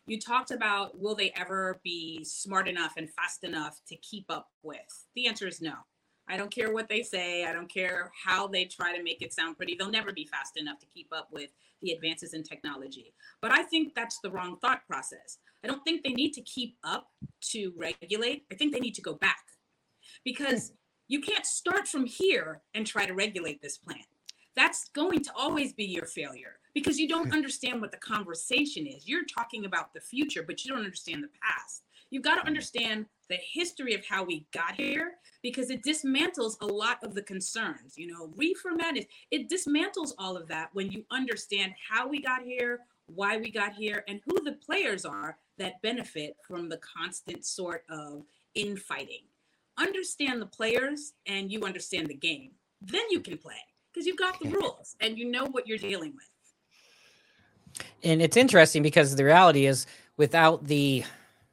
[0.07, 4.49] You talked about will they ever be smart enough and fast enough to keep up
[4.63, 5.07] with?
[5.15, 5.75] The answer is no
[6.31, 7.45] I don't care what they say.
[7.45, 9.75] I don't care how they try to make it sound pretty.
[9.75, 11.51] They'll never be fast enough to keep up with
[11.83, 13.13] the advances in technology.
[13.43, 15.39] But I think that's the wrong thought process.
[15.65, 17.09] I don't think they need to keep up
[17.51, 18.45] to regulate.
[18.53, 19.43] I think they need to go back
[20.25, 20.73] because
[21.09, 24.07] you can't start from here and try to regulate this plant.
[24.55, 27.35] That's going to always be your failure because you don't hmm.
[27.35, 29.09] understand what the conversation is.
[29.09, 31.83] You're talking about the future, but you don't understand the past.
[32.11, 36.67] You've got to understand the history of how we got here because it dismantles a
[36.67, 37.97] lot of the concerns.
[37.97, 42.43] You know, reefer madness, it dismantles all of that when you understand how we got
[42.43, 47.45] here, why we got here, and who the players are that benefit from the constant
[47.45, 49.23] sort of infighting.
[49.79, 52.51] Understand the players and you understand the game.
[52.83, 53.55] Then you can play
[53.93, 57.87] because you've got the rules and you know what you're dealing with.
[58.03, 61.05] And it's interesting because the reality is without the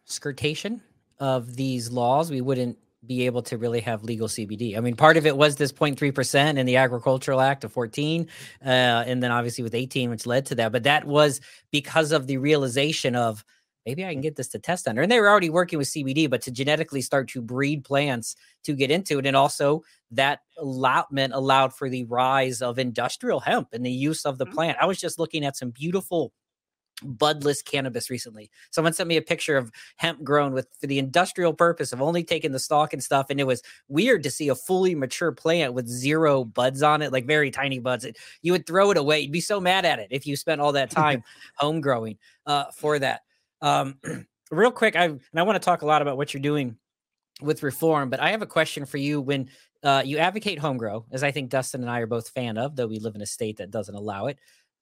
[0.08, 0.82] skirtation
[1.20, 4.76] of these laws, we wouldn't be able to really have legal CBD.
[4.78, 8.28] I mean, part of it was this 0.3% in the Agricultural Act of 14,
[8.66, 10.72] uh, and then obviously with 18, which led to that.
[10.72, 11.40] But that was
[11.72, 13.46] because of the realization of
[13.86, 15.02] maybe I can get this to test under.
[15.02, 18.74] And they were already working with CBD, but to genetically start to breed plants to
[18.74, 19.26] get into it.
[19.26, 24.38] And also that allotment allowed for the rise of industrial hemp and the use of
[24.38, 24.56] the mm-hmm.
[24.56, 24.78] plant.
[24.82, 26.34] I was just looking at some beautiful
[27.04, 28.50] budless cannabis recently.
[28.72, 32.24] Someone sent me a picture of hemp grown with for the industrial purpose of only
[32.24, 33.28] taking the stalk and stuff.
[33.30, 37.12] And it was weird to see a fully mature plant with zero buds on it,
[37.12, 38.06] like very tiny buds.
[38.06, 39.20] It, you would throw it away.
[39.20, 41.24] You'd be so mad at it if you spent all that time
[41.56, 43.22] home growing uh, for that.
[43.62, 44.00] Um,
[44.52, 46.78] real quick, I and I want to talk a lot about what you're doing
[47.42, 49.50] with reform, but I have a question for you when
[49.84, 52.76] uh, you advocate home grow, as I think Dustin and I are both fan of,
[52.76, 54.40] though we live in a state that doesn't allow it.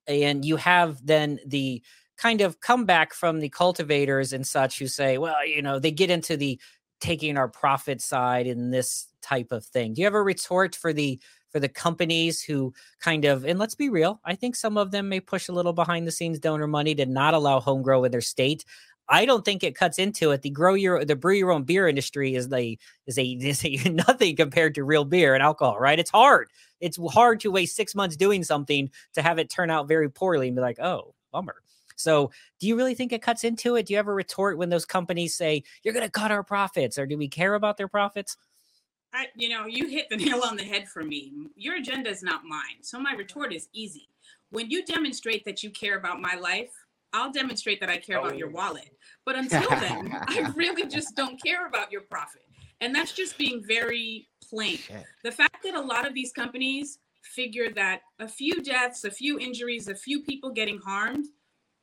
[0.07, 1.81] And you have then the
[2.17, 5.91] kind of come back from the cultivators and such who say, well, you know, they
[5.91, 6.59] get into the
[7.01, 9.93] taking our profit side in this type of thing.
[9.93, 11.19] Do you have a retort for the
[11.51, 15.07] for the companies who kind of and let's be real, I think some of them
[15.07, 18.11] may push a little behind the scenes donor money to not allow home grow in
[18.11, 18.65] their state.
[19.07, 20.41] I don't think it cuts into it.
[20.41, 23.89] The grow your the brew your own beer industry is the is a, is a
[23.89, 25.99] nothing compared to real beer and alcohol, right?
[25.99, 26.49] It's hard.
[26.81, 30.47] It's hard to waste six months doing something to have it turn out very poorly
[30.47, 31.55] and be like, oh, bummer.
[31.95, 33.85] So, do you really think it cuts into it?
[33.85, 37.05] Do you ever retort when those companies say, you're going to cut our profits, or
[37.05, 38.37] do we care about their profits?
[39.13, 41.33] I, you know, you hit the nail on the head for me.
[41.55, 42.81] Your agenda is not mine.
[42.81, 44.09] So, my retort is easy.
[44.51, 46.71] When you demonstrate that you care about my life,
[47.13, 48.25] I'll demonstrate that I care oh.
[48.25, 48.53] about your oh.
[48.53, 48.89] wallet.
[49.25, 52.41] But until then, I really just don't care about your profit.
[52.81, 54.79] And that's just being very plain.
[55.23, 59.39] The fact that a lot of these companies figure that a few deaths, a few
[59.39, 61.25] injuries, a few people getting harmed,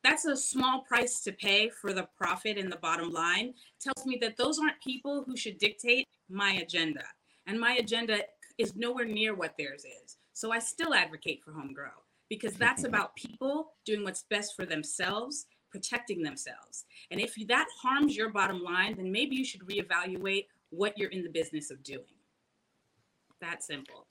[0.02, 4.18] that's a small price to pay for the profit and the bottom line, tells me
[4.20, 7.04] that those aren't people who should dictate my agenda.
[7.46, 8.20] And my agenda
[8.58, 10.16] is nowhere near what theirs is.
[10.32, 11.90] So I still advocate for home grow
[12.28, 16.84] because that's about people doing what's best for themselves, protecting themselves.
[17.10, 21.22] And if that harms your bottom line, then maybe you should reevaluate what you're in
[21.22, 22.04] the business of doing.
[23.40, 24.06] That simple.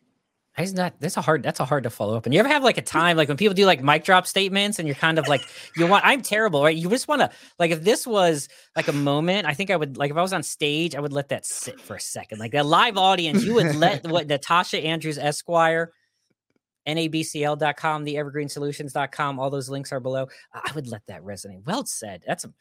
[0.58, 2.26] That's not that's a hard that's a hard to follow up.
[2.26, 4.80] And you ever have like a time like when people do like mic drop statements
[4.80, 5.42] and you're kind of like
[5.78, 6.76] you want I'm terrible, right?
[6.76, 9.98] You just want to like if this was like a moment, I think I would
[9.98, 12.40] like if I was on stage, I would let that sit for a second.
[12.40, 15.94] Like that live audience, you would let what Natacha Andrews Esquire,
[16.88, 20.28] nabcl.com, the evergreensolutions.com, all those links are below.
[20.54, 21.65] I would let that resonate.
[21.65, 22.24] Well said.
[22.26, 22.54] That's a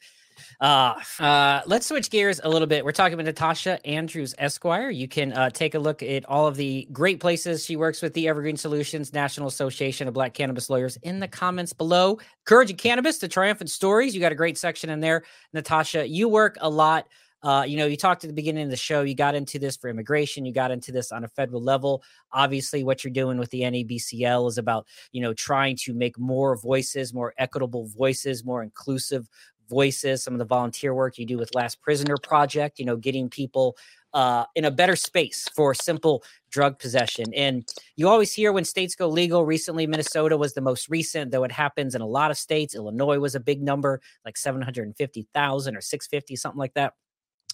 [0.59, 2.83] uh, uh, let's switch gears a little bit.
[2.85, 4.89] We're talking with Natacha Andrews Esquire.
[4.89, 8.13] You can uh, take a look at all of the great places she works with
[8.13, 12.19] the Evergreen Solutions National Association of Black Cannabis Lawyers in the comments below.
[12.45, 14.13] Courage and Cannabis, the triumphant stories.
[14.13, 15.23] You got a great section in there.
[15.55, 17.07] Natacha, you work a lot.
[17.43, 19.75] Uh, you know, you talked at the beginning of the show, you got into this
[19.75, 22.03] for immigration, you got into this on a federal level.
[22.31, 26.55] Obviously, what you're doing with the NABCL is about, you know, trying to make more
[26.55, 29.27] voices, more equitable voices, more inclusive
[29.69, 33.29] voices, some of the volunteer work you do with Last Prisoner Project, you know, getting
[33.29, 33.77] people
[34.13, 37.33] uh, in a better space for simple drug possession.
[37.33, 39.45] And you always hear when states go legal.
[39.45, 42.75] Recently, Minnesota was the most recent, though it happens in a lot of states.
[42.75, 46.93] Illinois was a big number, like 750,000 or 650, something like that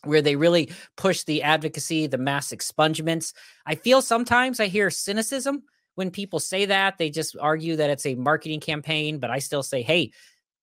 [0.03, 3.33] where they really push the advocacy, the mass expungements.
[3.65, 5.63] I feel sometimes I hear cynicism
[5.95, 6.97] when people say that.
[6.97, 10.11] They just argue that it's a marketing campaign, but I still say, hey,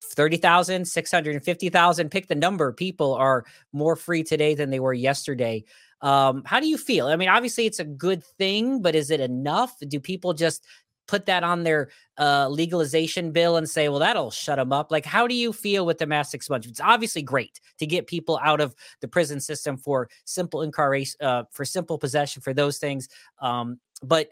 [0.03, 2.71] 30,000, 650,000, pick the number.
[2.71, 5.63] People are more free today than they were yesterday.
[6.01, 7.07] Um, how do you feel?
[7.07, 9.75] I mean, obviously it's a good thing, but is it enough?
[9.79, 10.63] Do people just
[11.07, 14.91] put that on their uh, legalization bill and say, well, that'll shut them up?
[14.91, 16.69] Like, how do you feel with the mass expungement?
[16.69, 21.43] It's obviously great to get people out of the prison system for simple incarceration, uh,
[21.51, 23.09] for simple possession, for those things.
[23.39, 24.31] Um, but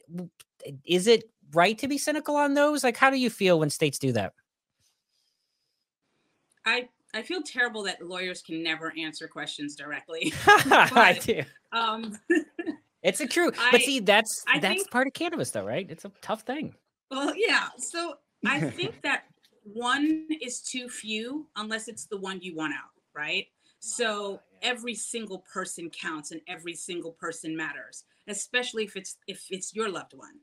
[0.85, 2.83] is it right to be cynical on those?
[2.83, 4.33] Like, how do you feel when states do that?
[6.65, 10.33] I I feel terrible that lawyers can never answer questions directly.
[10.45, 11.43] but, I do.
[11.71, 12.17] Um,
[13.03, 15.85] it's a true, but see, that's I that's think, part of cannabis, though, right?
[15.89, 16.73] It's a tough thing.
[17.11, 17.67] Well, yeah.
[17.77, 19.25] So I think that
[19.63, 23.47] one is too few unless it's the one you want out, right?
[23.79, 29.75] So every single person counts and every single person matters, especially if it's if it's
[29.75, 30.39] your loved one.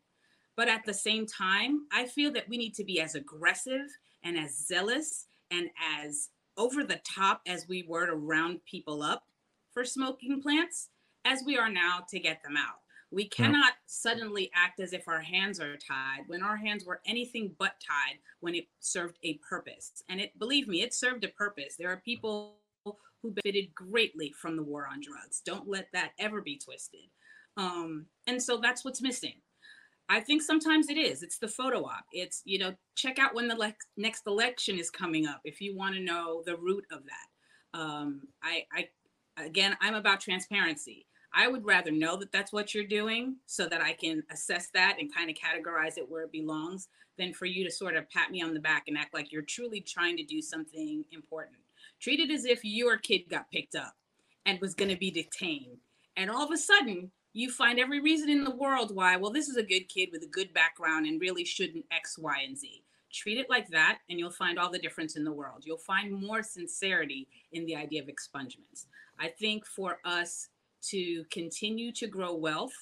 [0.57, 3.87] But at the same time, I feel that we need to be as aggressive
[4.23, 9.25] and as zealous and as over the top as we were to round people up
[9.73, 10.91] for smoking plants
[11.25, 12.77] as we are now to get them out.
[13.13, 17.55] We cannot suddenly act as if our hands are tied when our hands were anything
[17.59, 20.05] but tied when it served a purpose.
[20.09, 21.75] And it, believe me, it served a purpose.
[21.77, 25.43] There are people who benefited greatly from the war on drugs.
[25.45, 27.11] Don't let that ever be twisted.
[27.57, 29.35] Um, and so that's what's missing.
[30.09, 31.23] I think sometimes it is.
[31.23, 32.05] It's the photo op.
[32.13, 35.77] It's, you know, check out when the le- next election is coming up if you
[35.77, 37.79] want to know the root of that.
[37.79, 38.89] Um, I, I,
[39.45, 41.07] again, I'm about transparency.
[41.33, 44.97] I would rather know that that's what you're doing so that I can assess that
[44.99, 48.31] and kind of categorize it where it belongs than for you to sort of pat
[48.31, 51.59] me on the back and act like you're truly trying to do something important.
[52.01, 53.95] Treat it as if your kid got picked up
[54.47, 55.79] and was going to be detained.
[56.17, 59.49] And all of a sudden, you find every reason in the world why, well, this
[59.49, 62.83] is a good kid with a good background and really shouldn't X, Y, and Z.
[63.13, 65.65] Treat it like that, and you'll find all the difference in the world.
[65.65, 68.87] You'll find more sincerity in the idea of expungements.
[69.19, 70.49] I think for us
[70.83, 72.75] to continue to grow wealth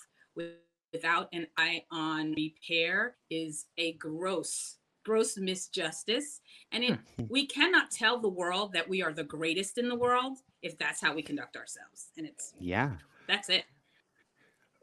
[0.92, 6.40] without an eye on repair is a gross gross misjustice
[6.72, 7.24] and it, hmm.
[7.30, 11.00] we cannot tell the world that we are the greatest in the world if that's
[11.00, 12.90] how we conduct ourselves and it's yeah
[13.26, 13.64] that's it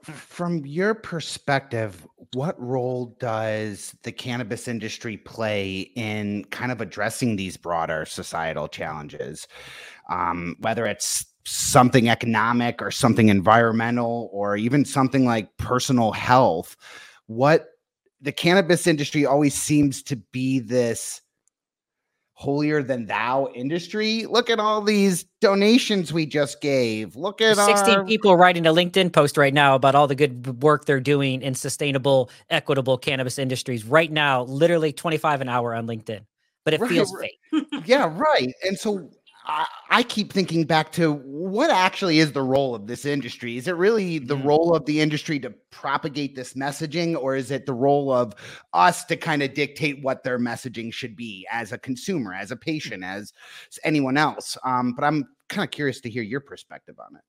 [0.06, 7.58] from your perspective, what role does the cannabis industry play in kind of addressing these
[7.58, 9.48] broader societal challenges?
[10.10, 16.76] Um, whether it's something economic or something environmental or even something like personal health,
[17.28, 17.68] what
[18.22, 21.22] the cannabis industry always seems to be this
[22.34, 24.26] holier than thou industry.
[24.26, 27.16] Look at all these donations we just gave.
[27.16, 28.06] Look at There's 16 our...
[28.06, 31.56] people writing a LinkedIn post right now about all the good work they're doing in
[31.56, 36.22] sustainable, equitable cannabis industries right now, literally 25 an hour on LinkedIn.
[36.66, 37.32] But it Right, feels right.
[37.52, 37.84] fake.
[37.86, 38.54] yeah, right.
[38.66, 39.10] And so
[39.48, 43.58] I, I keep thinking back to what actually is the role of this industry?
[43.58, 47.66] Is it really the role of the industry to propagate this messaging, or is it
[47.66, 48.34] the role of
[48.74, 52.56] us to kind of dictate what their messaging should be as a consumer, as a
[52.56, 53.32] patient, as
[53.84, 54.58] anyone else?
[54.64, 57.22] Um, but I'm kind of curious to hear your perspective on it.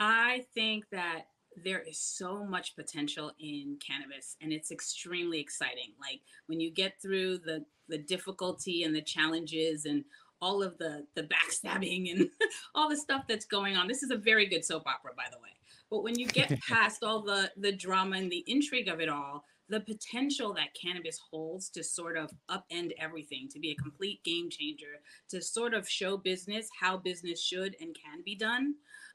[0.00, 1.24] I think that
[1.64, 5.92] there is so much potential in cannabis and it's extremely exciting.
[6.00, 10.04] Like when you get through the the difficulty and the challenges and
[10.40, 12.30] all of the the backstabbing and
[12.74, 13.88] all the stuff that's going on.
[13.88, 15.50] This is a very good soap opera by the way.
[15.90, 19.44] But when you get past all the the drama and the intrigue of it all,
[19.68, 24.48] the potential that cannabis holds to sort of upend everything, to be a complete game
[24.50, 28.74] changer, to sort of show business how business should and can be done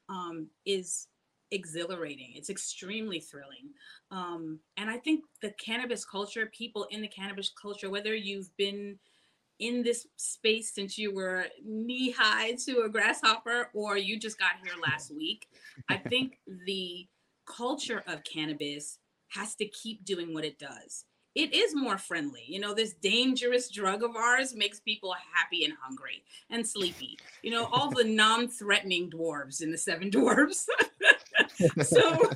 [0.10, 1.08] um, is
[1.52, 2.34] exhilarating.
[2.36, 3.70] It's extremely thrilling.
[4.12, 8.98] Um, and I think the cannabis culture, people in the cannabis culture, whether you've been
[9.64, 14.52] in this space since you were knee high to a grasshopper or you just got
[14.64, 15.48] here last week,
[15.90, 17.08] I think the
[17.46, 19.00] culture of cannabis
[19.30, 21.06] has to keep doing what it does.
[21.36, 22.44] It is more friendly.
[22.48, 27.18] You know, this dangerous drug of ours makes people happy and hungry and sleepy.
[27.42, 30.66] You know, all the non threatening dwarves in the seven dwarves.
[31.84, 32.30] so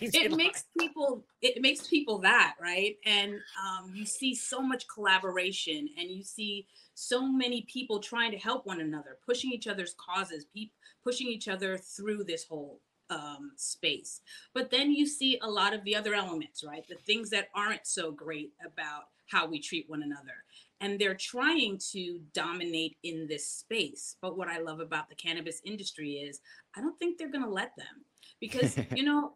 [0.00, 5.88] it makes people it makes people that right and um, you see so much collaboration
[5.98, 10.44] and you see so many people trying to help one another pushing each other's causes
[10.54, 10.70] pe-
[11.04, 12.80] pushing each other through this whole
[13.12, 14.20] um, space.
[14.54, 16.84] But then you see a lot of the other elements right?
[16.88, 20.44] The things that aren't so great about how we treat one another.
[20.80, 24.16] And they're trying to dominate in this space.
[24.20, 26.40] But what i love about the cannabis industry is
[26.76, 28.04] i don't think they're going to let them.
[28.40, 29.34] Because you know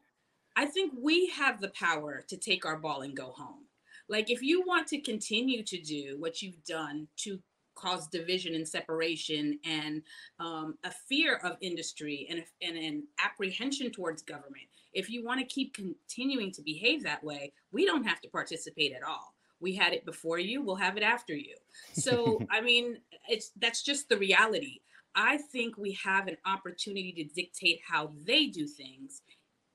[0.57, 3.66] I think we have the power to take our ball and go home.
[4.09, 7.39] Like, if you want to continue to do what you've done to
[7.77, 10.03] cause division and separation and
[10.41, 15.47] um, a fear of industry and, and an apprehension towards government, if you want to
[15.47, 19.35] keep continuing to behave that way, we don't have to participate at all.
[19.61, 21.55] We had it before you, we'll have it after you.
[21.93, 22.99] So, I mean,
[23.29, 24.81] it's that's just the reality.
[25.14, 29.22] I think we have an opportunity to dictate how they do things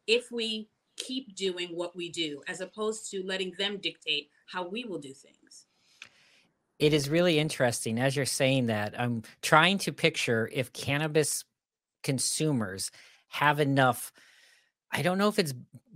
[0.05, 4.85] if we keep doing what we do as opposed to letting them dictate how we
[4.85, 5.65] will do things.
[6.81, 8.99] It is really interesting as you're saying that.
[8.99, 11.45] I'm trying to picture if cannabis
[12.01, 12.89] consumers
[13.27, 14.11] have enough.
[14.91, 15.53] I don't know if it's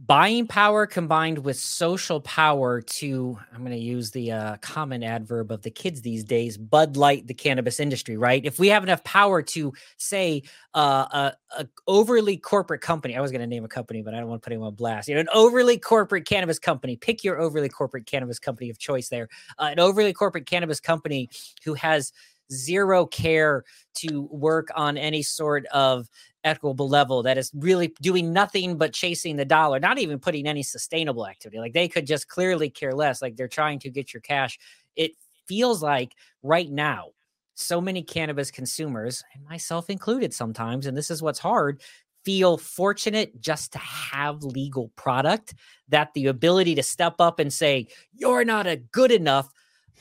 [0.08, 5.52] buying power combined with social power to, I'm going to use the uh, common adverb
[5.52, 8.46] of the kids these days, Bud Light the cannabis industry, right?
[8.46, 10.44] If we have enough power to say
[10.76, 14.20] uh, a, a overly corporate company, I was going to name a company, but I
[14.20, 15.08] don't want to put anyone on blast.
[15.08, 19.10] You know, an overly corporate cannabis company, pick your overly corporate cannabis company of choice
[19.10, 19.28] there.
[19.58, 21.30] Uh, an overly corporate cannabis company
[21.64, 22.14] who has
[22.52, 23.64] zero care
[23.96, 26.08] to work on any sort of
[26.46, 30.64] equitable level that is really doing nothing but chasing the dollar, not even putting any
[30.64, 31.60] sustainable activity.
[31.60, 33.22] Like they could just clearly care less.
[33.22, 34.58] Like they're trying to get your cash.
[34.96, 35.12] It
[35.48, 37.10] feels like right now,
[37.56, 41.82] so many cannabis consumers, and myself included sometimes, and this is what's hard,
[42.26, 45.54] feel fortunate just to have legal product
[45.88, 49.54] that the ability to step up and say, you're not a good enough.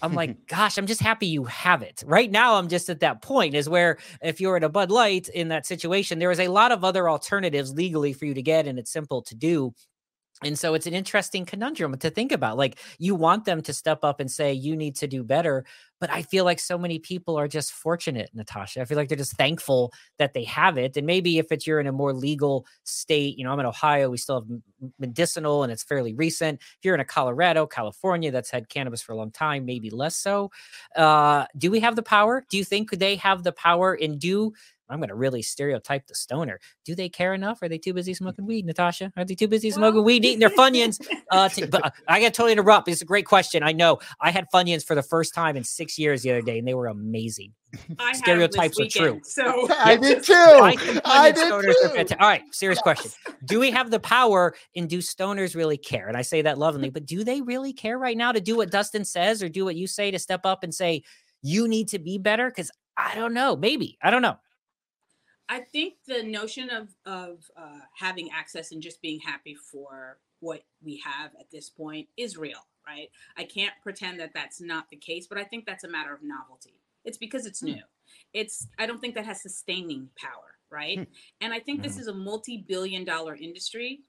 [0.02, 2.02] I'm like, gosh, I'm just happy you have it.
[2.06, 5.28] Right now, I'm just at that point is where if you're at a Bud Light
[5.28, 8.66] in that situation, there is a lot of other alternatives legally for you to get,
[8.66, 9.72] and it's simple to do.
[10.44, 12.56] And so it's an interesting conundrum to think about.
[12.56, 15.64] Like you want them to step up and say, you need to do better.
[16.00, 18.82] But I feel like so many people are just fortunate, Natacha.
[18.82, 20.96] I feel like they're just thankful that they have it.
[20.96, 24.10] And maybe if it's you're in a more legal state, you know, I'm in Ohio,
[24.10, 26.60] we still have medicinal and it's fairly recent.
[26.60, 30.16] If you're in a Colorado, California that's had cannabis for a long time, maybe less
[30.16, 30.50] so.
[30.94, 32.44] Uh, do we have the power?
[32.50, 34.52] Do you think they have the power and do
[34.88, 36.60] I'm going to really stereotype the stoner.
[36.84, 37.62] Do they care enough?
[37.62, 39.12] Are they too busy smoking weed, Natacha?
[39.16, 41.00] Are they too busy smoking Well- weed, eating their Funyuns?
[41.30, 42.88] Uh, to, but uh, I got to totally interrupt.
[42.88, 43.62] It's a great question.
[43.62, 43.98] I know.
[44.20, 46.74] I had Funyuns for the first time in six years the other day, and they
[46.74, 47.52] were amazing.
[47.98, 49.04] I have this Stereotypes are true.
[49.14, 50.32] weekend, So I did too.
[50.34, 52.14] I think I did stoners are too.
[52.20, 53.10] All right, serious question.
[53.46, 56.06] Do we have the power and do stoners really care?
[56.06, 58.70] And I say that lovingly, but do they really care right now to do what
[58.70, 61.02] Dustin says or do what you say to step up and say,
[61.42, 62.48] you need to be better?
[62.48, 63.56] Because I don't know.
[63.56, 63.98] Maybe.
[64.00, 64.36] I don't know.
[65.48, 70.64] I think the notion of of uh, having access and just being happy for what
[70.82, 72.66] we have at this point is real.
[72.86, 73.08] right?
[73.36, 76.20] I can't pretend that that's not the case, but I think that's a matter of
[76.22, 76.80] novelty.
[77.04, 77.66] It's because it's hmm.
[77.66, 77.82] new.
[78.32, 80.98] It's I don't think that has sustaining power, right?
[80.98, 81.04] Hmm.
[81.40, 82.00] And I think this hmm.
[82.00, 84.00] is a multi-billion dollar industry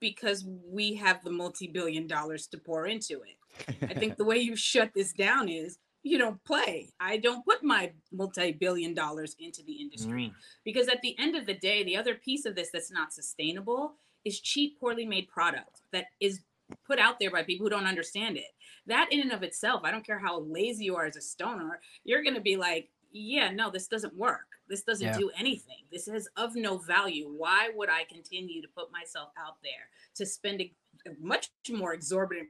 [0.00, 3.76] because we have the multi-billion dollars to pour into it.
[3.82, 6.92] I think the way you shut this down is you don't play.
[7.00, 10.34] I don't put my multi-billion dollars into the industry mm.
[10.64, 13.94] because at the end of the day, the other piece of this that's not sustainable
[14.24, 16.40] is cheap, poorly made product that is
[16.86, 18.54] put out there by people who don't understand it.
[18.86, 21.80] That in and of itself, I don't care how lazy you are as a stoner,
[22.04, 24.46] you're going to be like, yeah, no, this doesn't work.
[24.68, 25.18] This doesn't yeah.
[25.18, 25.86] do anything.
[25.90, 27.32] This is of no value.
[27.36, 30.72] Why would I continue to put myself out there to spend a,
[31.20, 32.48] much more exorbitant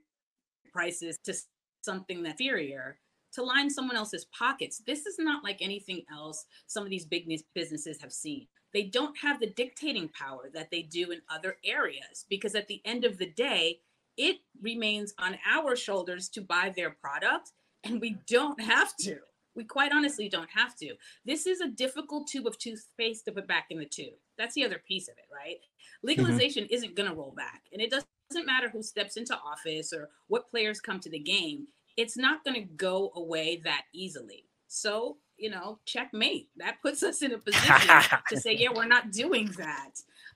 [0.72, 1.34] prices to
[1.82, 2.98] something that's inferior
[3.32, 4.82] to line someone else's pockets.
[4.86, 8.46] This is not like anything else some of these big businesses have seen.
[8.72, 12.82] They don't have the dictating power that they do in other areas because at the
[12.84, 13.80] end of the day,
[14.16, 17.52] it remains on our shoulders to buy their product
[17.84, 19.18] and we don't have to.
[19.54, 20.94] We quite honestly don't have to.
[21.24, 24.14] This is a difficult tube of toothpaste to put back in the tube.
[24.36, 25.56] That's the other piece of it, right?
[25.56, 26.08] Mm-hmm.
[26.08, 26.74] Legalization mm-hmm.
[26.74, 27.62] isn't going to roll back.
[27.72, 31.68] And it doesn't matter who steps into office or what players come to the game
[31.96, 34.44] it's not going to go away that easily.
[34.68, 36.48] So, you know, checkmate.
[36.56, 39.92] That puts us in a position to say, yeah, we're not doing that.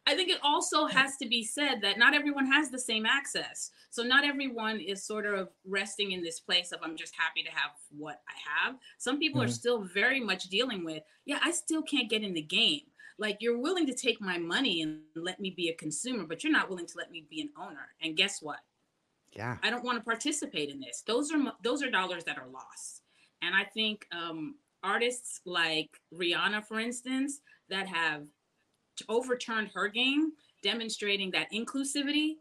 [0.06, 3.70] I think it also has to be said that not everyone has the same access.
[3.90, 7.50] So not everyone is sort of resting in this place of I'm just happy to
[7.50, 8.76] have what I have.
[8.98, 9.50] Some people mm-hmm.
[9.50, 12.82] are still very much dealing with, yeah, I still can't get in the game.
[13.18, 16.52] Like you're willing to take my money and let me be a consumer, but you're
[16.52, 17.88] not willing to let me be an owner.
[18.00, 18.60] And guess what?
[19.32, 19.56] Yeah.
[19.62, 21.02] I don't want to participate in this.
[21.06, 23.02] Those are those are dollars that are lost.
[23.42, 28.26] And i think um, artists like rihanna for instance that have
[29.08, 32.34] overturned her game demonstrating that inclusivity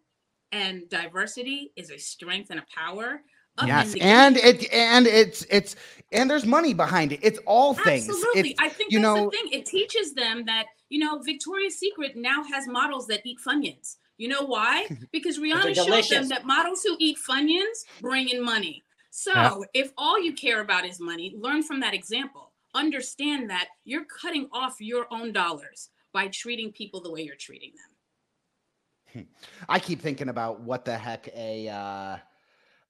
[0.52, 3.22] and diversity is a strength and a power
[3.66, 5.76] yes and it and it's it's
[6.12, 7.20] and there's money behind it.
[7.22, 8.10] It's all things.
[8.10, 8.52] Absolutely.
[8.52, 9.50] It's, i think you know the thing.
[9.52, 14.28] It teaches them that you know victoria's secret now has models that eat funyuns you
[14.28, 14.86] know why?
[15.12, 18.84] Because Rihanna showed them that models who eat Funyuns bring in money.
[19.10, 19.56] So yeah.
[19.74, 22.52] if all you care about is money, learn from that example.
[22.76, 27.72] Understand that you're cutting off your own dollars by treating people the way you're treating
[29.16, 29.28] them.
[29.70, 32.18] I keep thinking about what the heck a uh,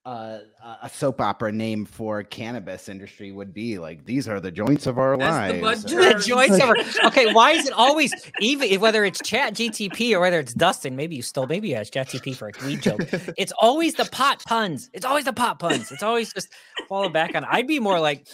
[0.06, 0.38] uh,
[0.82, 4.98] a soap opera name for cannabis industry would be like these are the joints of
[4.98, 5.82] our That's lives.
[5.82, 10.12] the, the joints of our okay why is it always even whether it's chat gtp
[10.12, 12.80] or whether it's dustin maybe you stole maybe you asked chat gtp for a weed
[12.80, 13.00] joke
[13.36, 16.48] it's always the pot puns it's always the pot puns it's always just
[16.88, 18.26] falling back on i'd be more like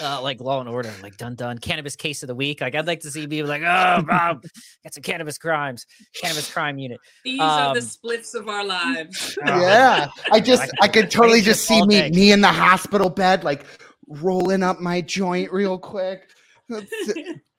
[0.00, 2.60] uh, like Law and Order, like dun dun cannabis case of the week.
[2.60, 4.42] Like I'd like to see people like, oh, Bob,
[4.84, 7.00] got some cannabis crimes, cannabis crime unit.
[7.24, 9.38] These um, are the um, splits of our lives.
[9.46, 13.44] yeah, I just, I, I could totally just see me, me in the hospital bed,
[13.44, 13.64] like
[14.08, 16.30] rolling up my joint real quick.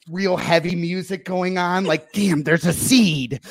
[0.09, 1.85] real heavy music going on.
[1.85, 3.41] Like, damn, there's a seed.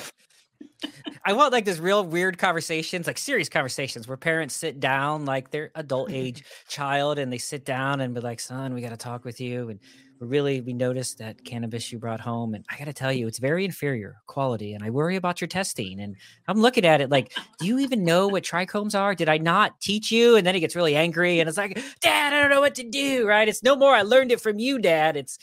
[1.24, 5.50] I want like this real weird conversations, like serious conversations where parents sit down, like
[5.50, 8.96] their adult age child, and they sit down and be like, son, we got to
[8.96, 9.70] talk with you.
[9.70, 9.80] And
[10.20, 13.38] really we noticed that cannabis you brought home and i got to tell you it's
[13.38, 16.16] very inferior quality and i worry about your testing and
[16.48, 19.14] i'm looking at it like do you even know what trichomes are?
[19.14, 20.36] Did i not teach you?
[20.36, 22.82] And then he gets really angry and it's like dad i don't know what to
[22.82, 23.48] do right?
[23.48, 25.16] It's no more i learned it from you dad.
[25.16, 25.38] It's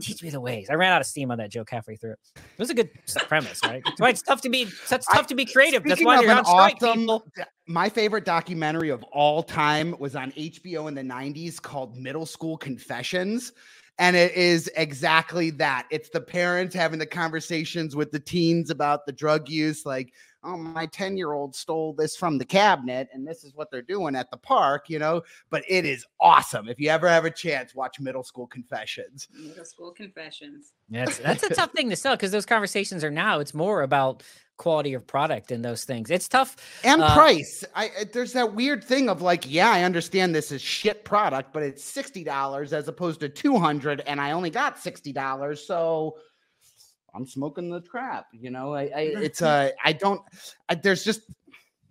[0.00, 0.68] teach me the ways.
[0.70, 2.14] I ran out of steam on that joke halfway through.
[2.36, 2.90] It was a good
[3.28, 3.82] premise right?
[3.84, 5.82] That's why it's tough to be it's tough to be creative.
[5.84, 7.24] That's why you're on strike awesome, people
[7.68, 12.56] my favorite documentary of all time was on hbo in the 90s called middle school
[12.56, 13.52] confessions
[13.98, 15.86] and it is exactly that.
[15.90, 20.12] It's the parents having the conversations with the teens about the drug use, like,
[20.44, 23.82] oh, my 10 year old stole this from the cabinet, and this is what they're
[23.82, 25.22] doing at the park, you know.
[25.50, 26.68] But it is awesome.
[26.68, 29.28] If you ever have a chance, watch Middle School Confessions.
[29.32, 30.72] Middle School Confessions.
[30.88, 34.22] Yeah, that's a tough thing to sell because those conversations are now, it's more about
[34.58, 36.10] quality of product and those things.
[36.10, 36.56] It's tough.
[36.84, 37.64] And uh, price.
[37.74, 41.62] I there's that weird thing of like, yeah, I understand this is shit product, but
[41.62, 45.58] it's $60 as opposed to 200 and I only got $60.
[45.58, 46.16] So
[47.18, 48.74] I'm smoking the crap, you know.
[48.74, 50.22] I, I it's uh I don't
[50.68, 51.22] I, there's just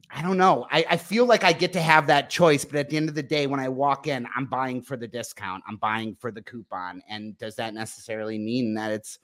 [0.09, 0.65] I don't know.
[0.71, 3.15] I, I feel like I get to have that choice, but at the end of
[3.15, 5.63] the day, when I walk in, I'm buying for the discount.
[5.67, 7.01] I'm buying for the coupon.
[7.09, 9.19] And does that necessarily mean that it's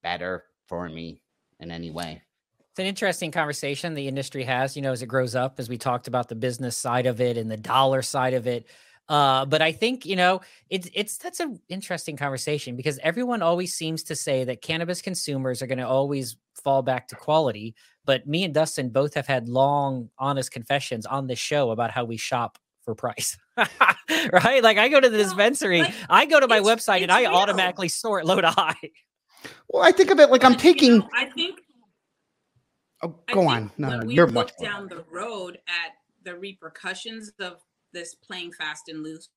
[0.00, 1.20] better for me?
[1.60, 2.22] in any way.
[2.70, 5.78] It's an interesting conversation the industry has, you know, as it grows up, as we
[5.78, 8.66] talked about the business side of it and the dollar side of it.
[9.08, 10.40] Uh, but I think you know
[10.70, 15.60] it's it's that's an interesting conversation because everyone always seems to say that cannabis consumers
[15.60, 17.74] are going to always fall back to quality.
[18.06, 22.04] But me and Dustin both have had long, honest confessions on this show about how
[22.04, 23.36] we shop for price.
[23.56, 24.62] right?
[24.62, 27.32] Like I go to the dispensary, like, I go to my website and I real.
[27.32, 28.90] automatically sort low to high.
[29.68, 30.92] Well, I think of it like but, I'm taking.
[30.92, 31.60] You know, I think.
[33.02, 33.70] Oh, go on.
[33.76, 35.92] No, no, you're look down the road at
[36.24, 37.58] the repercussions of
[37.94, 39.30] this playing fast and loose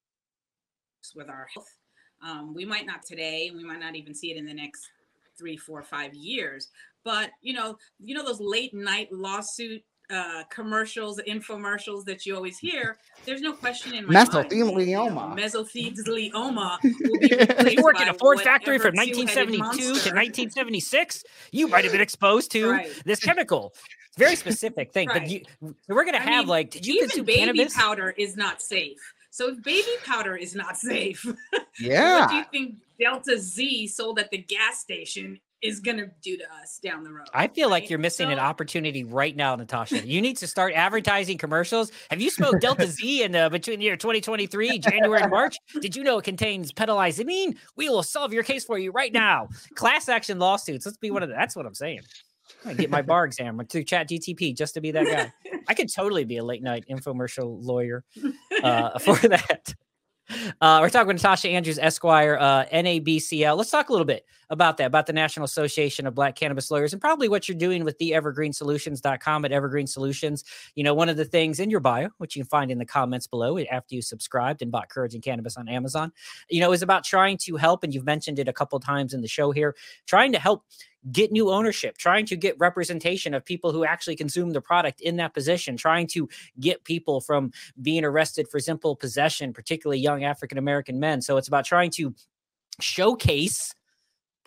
[1.16, 1.78] with our health,
[2.22, 3.48] um, we might not today.
[3.48, 4.90] And we might not even see it in the next
[5.38, 6.70] three, four, five years.
[7.06, 12.58] But you know, you know those late night lawsuit uh, commercials, infomercials that you always
[12.58, 14.30] hear, there's no question in my mind.
[14.30, 15.14] mesothelioma.
[15.14, 15.40] mind.
[15.40, 16.78] Mesothelioma.
[16.84, 21.24] you worked in a Ford factory from 1972 to 1976.
[21.52, 23.02] You might have been exposed to right.
[23.06, 23.74] this chemical.
[24.18, 25.22] Very specific thing, right.
[25.22, 27.76] but you, we're gonna I have mean, like, did you even consume baby cannabis?
[27.76, 29.00] powder is not safe.
[29.30, 31.26] So if baby powder is not safe,
[31.80, 36.10] yeah, what do you think Delta Z sold at the gas station is going to
[36.22, 37.28] do to us down the road.
[37.34, 37.82] I feel right?
[37.82, 40.06] like you're missing so, an opportunity right now, Natacha.
[40.06, 41.92] You need to start advertising commercials.
[42.10, 45.58] Have you smoked Delta Z in uh, between the year 2023, January and March?
[45.82, 47.58] Did you know it contains pedalizamine?
[47.76, 49.50] We will solve your case for you right now.
[49.76, 50.86] Class action lawsuits.
[50.86, 52.02] Let's be one of the, that's what I'm saying.
[52.66, 55.60] I get my bar exam to chat GTP just to be that guy.
[55.68, 58.04] I could totally be a late night infomercial lawyer
[58.64, 59.74] uh, for that.
[60.60, 63.56] Uh, we're talking with Natacha Andrews, Esquire, uh, NABCL.
[63.56, 66.92] Let's talk a little bit about that, about the National Association of Black Cannabis Lawyers,
[66.92, 70.44] and probably what you're doing with the evergreensolutions.com at Evergreen Solutions.
[70.76, 72.86] You know, one of the things in your bio, which you can find in the
[72.86, 76.12] comments below after you subscribed and bought Courage and Cannabis on Amazon,
[76.50, 79.22] you know, is about trying to help, and you've mentioned it a couple times in
[79.22, 79.76] the show here,
[80.06, 80.64] trying to help
[81.12, 85.18] get new ownership, trying to get representation of people who actually consume the product in
[85.18, 86.28] that position, trying to
[86.60, 91.22] get people from being arrested for simple possession, particularly young African American men.
[91.22, 92.14] So it's about trying to
[92.80, 93.74] showcase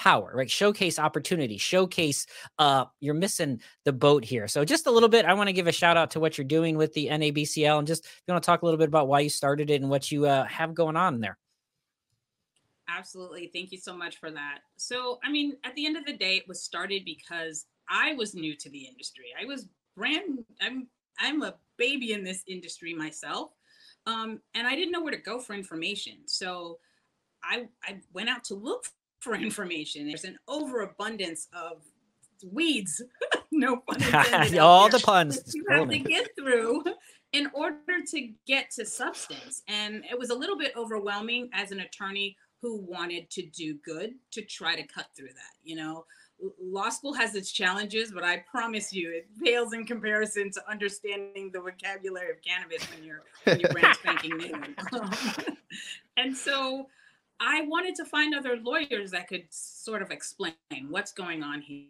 [0.00, 0.50] power right?
[0.50, 2.26] Showcase opportunity showcase
[2.58, 4.48] uh you're missing the boat here.
[4.48, 6.46] So just a little bit i want to give a shout out to what you're
[6.46, 9.20] doing with the nabcl and just you want to talk a little bit about why
[9.20, 11.36] you started it and what you uh, have going on there
[12.96, 13.50] Absolutely.
[13.52, 14.58] Thank you so much for that.
[14.76, 18.34] So, I mean, at the end of the day, it was started because I was
[18.34, 19.26] new to the industry.
[19.40, 20.86] I was brand I'm
[21.18, 23.50] I'm a baby in this industry myself.
[24.06, 26.18] Um, and I didn't know where to go for information.
[26.26, 26.78] So
[27.42, 28.84] I I went out to look
[29.20, 30.06] for information.
[30.06, 31.82] There's an overabundance of
[32.50, 33.02] weeds.
[33.52, 34.58] no pun intended.
[34.58, 35.54] All the puns.
[35.54, 36.84] You have to get through
[37.32, 37.76] in order
[38.08, 39.62] to get to substance.
[39.68, 44.14] And it was a little bit overwhelming as an attorney who wanted to do good
[44.32, 45.54] to try to cut through that.
[45.64, 46.04] You know,
[46.60, 51.50] law school has its challenges, but I promise you, it pales in comparison to understanding
[51.52, 54.54] the vocabulary of cannabis when you're when you're brand spanking new.
[56.16, 56.88] and so,
[57.40, 60.54] I wanted to find other lawyers that could sort of explain
[60.88, 61.86] what's going on here.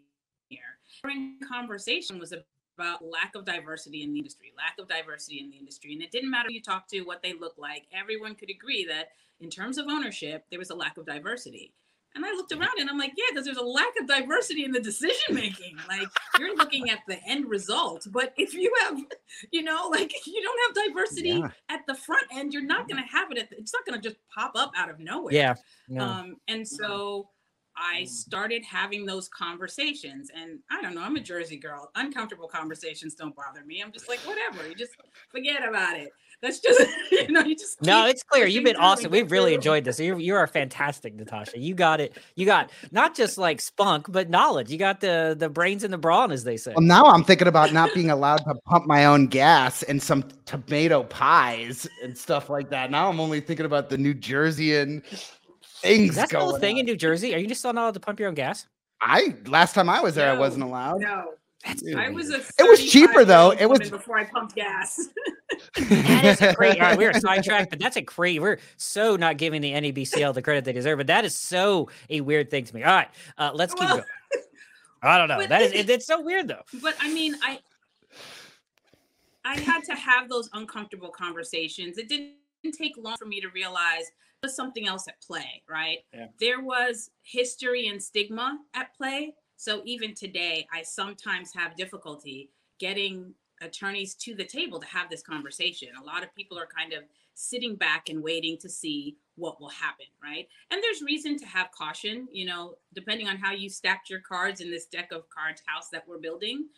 [1.03, 2.33] During conversation was
[2.81, 6.11] about lack of diversity in the industry, lack of diversity in the industry, and it
[6.11, 7.85] didn't matter who you talk to, what they look like.
[7.93, 9.11] Everyone could agree that
[9.41, 11.73] in terms of ownership, there was a lack of diversity.
[12.15, 14.73] And I looked around and I'm like, yeah, because there's a lack of diversity in
[14.73, 15.77] the decision making.
[15.89, 16.09] Like
[16.41, 18.99] you're looking at the end result, but if you have,
[19.53, 21.51] you know, like you don't have diversity yeah.
[21.69, 23.39] at the front end, you're not going to have it.
[23.39, 25.33] At the, it's not going to just pop up out of nowhere.
[25.33, 25.55] Yeah.
[25.89, 26.05] No.
[26.05, 27.29] Um, and so
[27.77, 28.09] I mm.
[28.09, 31.03] started having those conversations, and I don't know.
[31.03, 31.91] I'm a Jersey girl.
[31.95, 33.83] Uncomfortable conversations don't bother me.
[33.83, 34.69] I'm just like, whatever.
[34.69, 34.93] You just
[35.31, 36.13] forget about it
[36.43, 36.81] that's just
[37.13, 40.17] you know you just no it's clear you've been awesome we've really enjoyed this you
[40.19, 44.71] you are fantastic natacha you got it you got not just like spunk but knowledge
[44.71, 47.49] you got the the brains and the brawn as they say well now i'm thinking
[47.49, 52.49] about not being allowed to pump my own gas and some tomato pies and stuff
[52.49, 55.03] like that now i'm only thinking about the new jersey and
[55.81, 56.81] things that's the thing on.
[56.81, 58.67] in new jersey are you just not allowed to pump your own gas
[59.01, 61.33] i last time i was there no, i wasn't allowed no
[61.65, 63.51] that's I was a it was cheaper though.
[63.51, 65.09] It was before I pumped gas.
[65.77, 66.81] that is a great.
[66.81, 68.41] All right, we're sidetracked, but that's a great.
[68.41, 72.23] We're so not giving the NEBCL the credit they deserve, but that is so a
[72.23, 72.83] weird thing to me.
[72.83, 74.05] All right, uh, let's keep well, going.
[75.03, 75.47] I don't know.
[75.47, 76.63] That is it, it's so weird though.
[76.81, 77.59] But I mean, I
[79.45, 81.99] I had to have those uncomfortable conversations.
[81.99, 82.37] It didn't
[82.73, 84.11] take long for me to realize
[84.43, 85.63] there's something else at play.
[85.69, 85.99] Right?
[86.13, 86.27] Yeah.
[86.39, 93.35] There was history and stigma at play so even today, I sometimes have difficulty getting
[93.61, 95.91] attorneys to the table to have this conversation.
[96.01, 97.03] A lot of people are kind of
[97.35, 100.49] sitting back and waiting to see what will happen, right?
[100.71, 104.63] And there's reason to have caution, you know, depending on how you stacked your cards
[104.63, 106.69] in this deck of cards house that we're building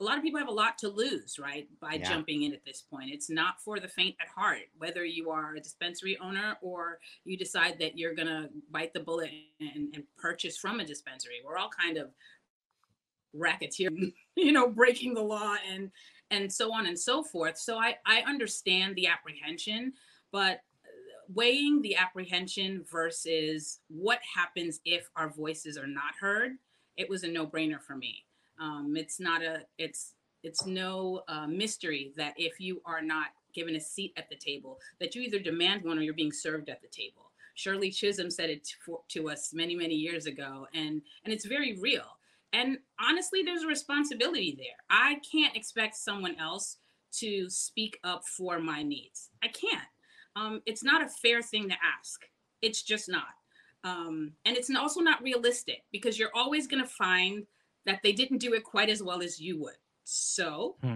[0.00, 2.08] a lot of people have a lot to lose, right, by yeah.
[2.08, 3.10] jumping in at this point.
[3.10, 7.36] It's not for the faint at heart, whether you are a dispensary owner or you
[7.36, 9.30] decide that you're going to bite the bullet
[9.60, 11.34] and, and, purchase from a dispensary.
[11.44, 12.10] We're all kind of
[13.32, 13.90] racketeer,
[14.36, 15.90] you know, breaking the law and
[16.30, 17.58] and so on and so forth.
[17.58, 19.92] So I I understand the apprehension,
[20.32, 20.60] but
[21.32, 26.52] weighing the apprehension versus what happens if our voices are not heard,
[26.96, 28.23] it was a no-brainer for me.
[28.60, 33.76] Um, it's not a it's it's no uh, mystery that if you are not given
[33.76, 36.82] a seat at the table, that you either demand one or you're being served at
[36.82, 37.30] the table.
[37.54, 41.78] Shirley Chisholm said it to, to us many many years ago, and and it's very
[41.80, 42.04] real.
[42.52, 44.76] And honestly, there's a responsibility there.
[44.88, 46.78] I can't expect someone else
[47.18, 49.30] to speak up for my needs.
[49.42, 49.88] I can't.
[50.36, 52.22] Um, it's not a fair thing to ask.
[52.62, 53.34] It's just not.
[53.84, 57.44] Um, and it's also not realistic because you're always going to find
[57.86, 59.76] that they didn't do it quite as well as you would.
[60.04, 60.94] So hmm.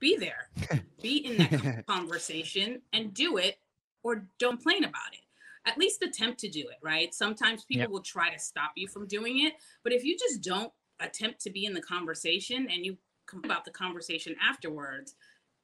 [0.00, 0.48] be there,
[1.02, 3.58] be in that conversation and do it
[4.02, 5.20] or don't complain about it.
[5.66, 7.12] At least attempt to do it, right?
[7.14, 7.90] Sometimes people yep.
[7.90, 9.54] will try to stop you from doing it.
[9.84, 13.64] But if you just don't attempt to be in the conversation and you come about
[13.64, 15.14] the conversation afterwards,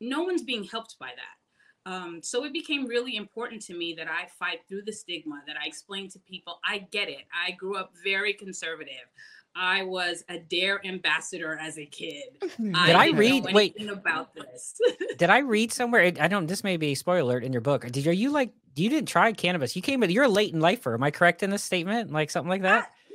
[0.01, 1.91] no one's being helped by that.
[1.91, 5.57] Um, so it became really important to me that I fight through the stigma, that
[5.57, 7.25] I explain to people, I get it.
[7.33, 9.07] I grew up very conservative.
[9.59, 12.25] I was a Dare ambassador as a kid.
[12.59, 13.47] Did I, I read?
[13.53, 14.79] wait, about this.
[15.17, 16.13] did I read somewhere?
[16.21, 16.47] I don't.
[16.47, 17.87] This may be a spoiler alert in your book.
[17.91, 18.51] Did are you like?
[18.75, 19.75] You didn't try cannabis.
[19.75, 20.11] You came with.
[20.11, 20.93] You're a latent lifer.
[20.93, 22.13] Am I correct in this statement?
[22.13, 22.81] Like something like that?
[22.81, 23.06] late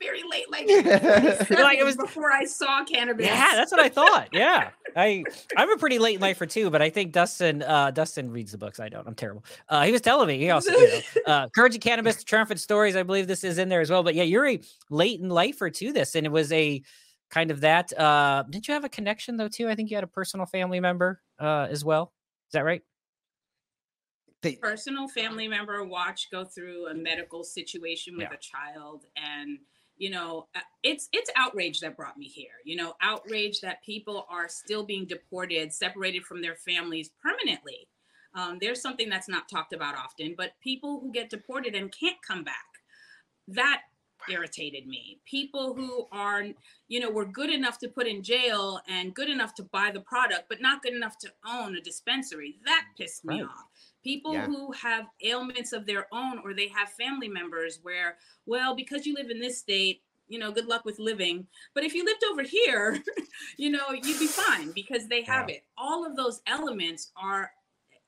[0.00, 0.66] very, very late, like,
[1.50, 3.26] like it was before I saw cannabis.
[3.26, 4.28] Yeah, that's what I thought.
[4.34, 5.22] Yeah, I
[5.56, 8.80] I'm a pretty late lifer too, but I think Dustin uh, Dustin reads the books.
[8.80, 9.06] I don't.
[9.06, 9.44] I'm terrible.
[9.68, 12.96] Uh, he was telling me he also you know, uh, Courage of Cannabis, Triumphant Stories.
[12.96, 14.02] I believe this is in there as well.
[14.02, 16.82] But yeah, you're a latent lifer to this, and it was a
[17.30, 17.96] kind of that.
[17.98, 19.68] Uh, did you have a connection though too?
[19.68, 22.12] I think you had a personal family member uh, as well.
[22.48, 22.82] Is that right?
[24.44, 28.34] they, personal family member watch go through a medical situation with yeah.
[28.34, 29.58] a child and
[29.96, 34.26] you know uh, it's it's outrage that brought me here you know outrage that people
[34.28, 37.88] are still being deported separated from their families permanently.
[38.36, 42.16] Um, there's something that's not talked about often but people who get deported and can't
[42.26, 42.64] come back
[43.48, 43.82] that
[44.28, 45.18] irritated me.
[45.24, 46.44] People who are
[46.88, 50.00] you know were good enough to put in jail and good enough to buy the
[50.00, 53.50] product but not good enough to own a dispensary that pissed me right.
[53.50, 53.66] off
[54.04, 54.46] people yeah.
[54.46, 59.14] who have ailments of their own or they have family members where well because you
[59.14, 62.42] live in this state you know good luck with living but if you lived over
[62.42, 63.02] here
[63.56, 65.56] you know you'd be fine because they have yeah.
[65.56, 67.50] it all of those elements are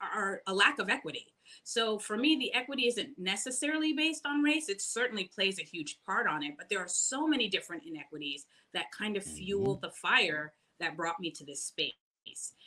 [0.01, 1.26] are a lack of equity
[1.64, 5.99] so for me the equity isn't necessarily based on race it certainly plays a huge
[6.05, 8.44] part on it but there are so many different inequities
[8.74, 9.86] that kind of fuel mm-hmm.
[9.86, 11.94] the fire that brought me to this space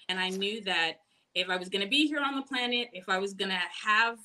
[0.08, 0.94] and i knew that
[1.36, 3.62] if I was going to be here on the planet, if I was going to
[3.86, 4.18] have,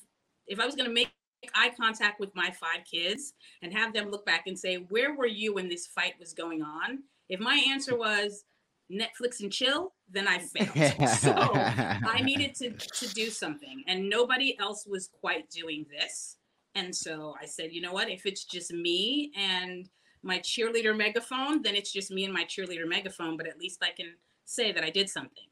[0.46, 1.10] if I was going to make
[1.54, 5.26] eye contact with my five kids and have them look back and say, where were
[5.26, 7.02] you when this fight was going on?
[7.28, 8.44] If my answer was
[8.90, 11.08] Netflix and chill, then I failed.
[11.18, 13.82] so I needed to, to do something.
[13.86, 16.36] And nobody else was quite doing this.
[16.74, 18.10] And so I said, you know what?
[18.10, 19.88] If it's just me and
[20.22, 23.36] my cheerleader megaphone, then it's just me and my cheerleader megaphone.
[23.36, 25.44] But at least I can say that I did something.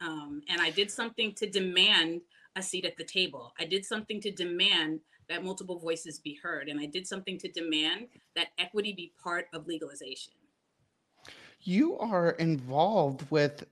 [0.00, 2.20] Um, and I did something to demand
[2.56, 3.52] a seat at the table.
[3.58, 6.68] I did something to demand that multiple voices be heard.
[6.68, 10.32] And I did something to demand that equity be part of legalization.
[11.62, 13.64] You are involved with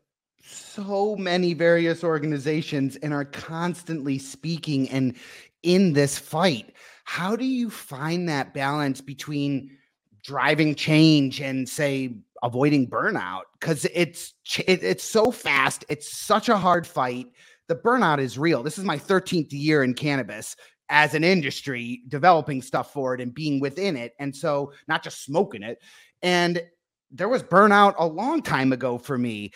[0.43, 5.17] so many various organizations and are constantly speaking and
[5.63, 6.75] in this fight.
[7.05, 9.77] How do you find that balance between
[10.23, 14.35] driving change and say avoiding burnout because it's
[14.69, 15.85] it, it's so fast.
[15.89, 17.27] It's such a hard fight.
[17.67, 18.63] The burnout is real.
[18.63, 20.55] This is my 13th year in cannabis
[20.91, 24.13] as an industry, developing stuff for it and being within it.
[24.21, 25.79] And so not just smoking it.
[26.23, 26.63] And
[27.11, 29.53] there was burnout a long time ago for me.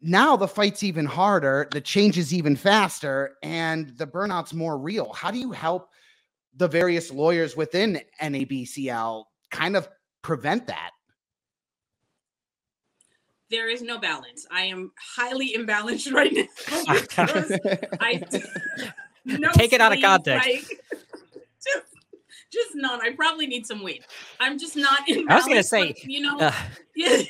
[0.00, 5.12] Now the fight's even harder, the change is even faster, and the burnout's more real.
[5.12, 5.88] How do you help
[6.56, 9.88] the various lawyers within NABCL kind of
[10.22, 10.90] prevent that?
[13.52, 14.46] There is no balance.
[14.50, 16.46] I am highly imbalanced right now.
[18.00, 18.22] I
[19.38, 20.48] no take it out of context.
[20.48, 20.80] Like,
[21.62, 21.86] just,
[22.52, 23.00] just none.
[23.00, 24.04] I probably need some weed.
[24.40, 25.30] I'm just not in.
[25.30, 26.52] I was gonna say, but, you know, uh,
[26.96, 27.22] yeah.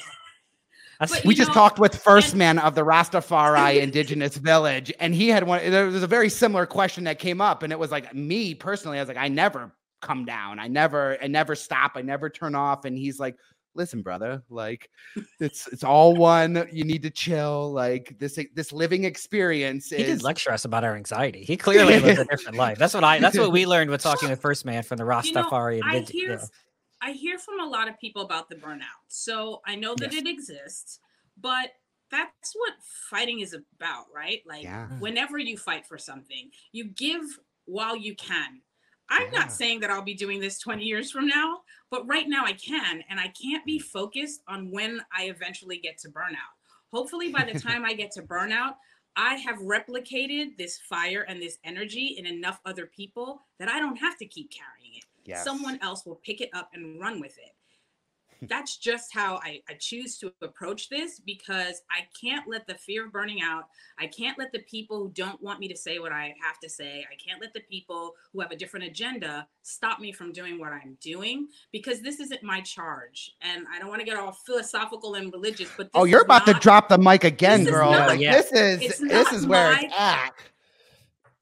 [1.01, 5.13] But, we just know, talked with First and, Man of the Rastafari Indigenous Village, and
[5.13, 5.69] he had one.
[5.69, 8.99] There was a very similar question that came up, and it was like me personally.
[8.99, 10.59] I was like, I never come down.
[10.59, 11.93] I never, I never stop.
[11.95, 12.85] I never turn off.
[12.85, 13.37] And he's like,
[13.75, 14.91] listen, brother, like
[15.41, 16.69] it's it's all one.
[16.73, 17.73] You need to chill.
[17.73, 19.91] Like this this living experience.
[19.91, 21.45] He did lecture us about our anxiety.
[21.45, 22.79] He clearly lives a different life.
[22.79, 23.19] That's what I.
[23.19, 25.77] That's what we learned with talking with First Man from the Rastafari.
[25.77, 26.41] You know, I hear,
[27.01, 29.03] I hear from a lot of people about the burnout.
[29.09, 30.23] So I know that Yes.
[30.23, 31.01] it exists,
[31.41, 31.71] but
[32.11, 32.75] that's what
[33.11, 34.43] fighting is about, right?
[34.47, 34.89] Like Yeah.
[34.93, 35.01] Mm.
[35.01, 37.23] whenever you fight for something, you give
[37.65, 38.61] while you can.
[39.13, 39.41] I'm Yeah.
[39.41, 42.55] not saying that I'll be doing this 20 years from now, but right now I
[42.55, 46.55] can, and I can't be focused on when I eventually get to burnout.
[46.91, 48.77] Hopefully, by the time I get to burnout,
[49.15, 53.97] I have replicated this fire and this energy in enough other people that I don't
[53.97, 55.05] have to keep carrying it.
[55.25, 55.45] Yes.
[55.45, 57.52] Someone else will pick it up and run with it.
[58.49, 63.07] That's just how I, I choose to approach this because I can't let the fear
[63.07, 63.65] of burning out,
[63.99, 66.69] I can't let the people who don't want me to say what I have to
[66.69, 70.59] say, I can't let the people who have a different agenda stop me from doing
[70.59, 73.33] what I'm doing because this isn't my charge.
[73.43, 76.47] And I don't want to get all philosophical and religious, but Oh, you're is about
[76.47, 77.93] to drop the mic again, This is girl.
[77.93, 78.33] not- Like, Yeah.
[78.33, 80.33] This is this is where it's at.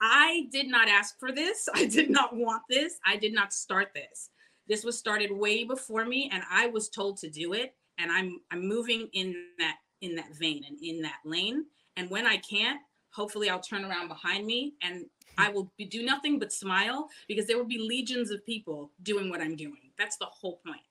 [0.03, 1.69] I did not ask for this.
[1.75, 2.99] I did not want this.
[3.07, 4.31] I did not start this.
[4.71, 8.41] This was started way before me and I was told to do it and I'm
[8.53, 11.65] I'm moving in that in that vein and in that lane
[11.97, 12.79] and when I can't,
[13.11, 15.07] hopefully I'll turn around behind me and
[15.37, 19.29] I will be, do nothing but smile because there will be legions of people doing
[19.29, 19.91] what I'm doing.
[19.99, 20.83] That's the whole point.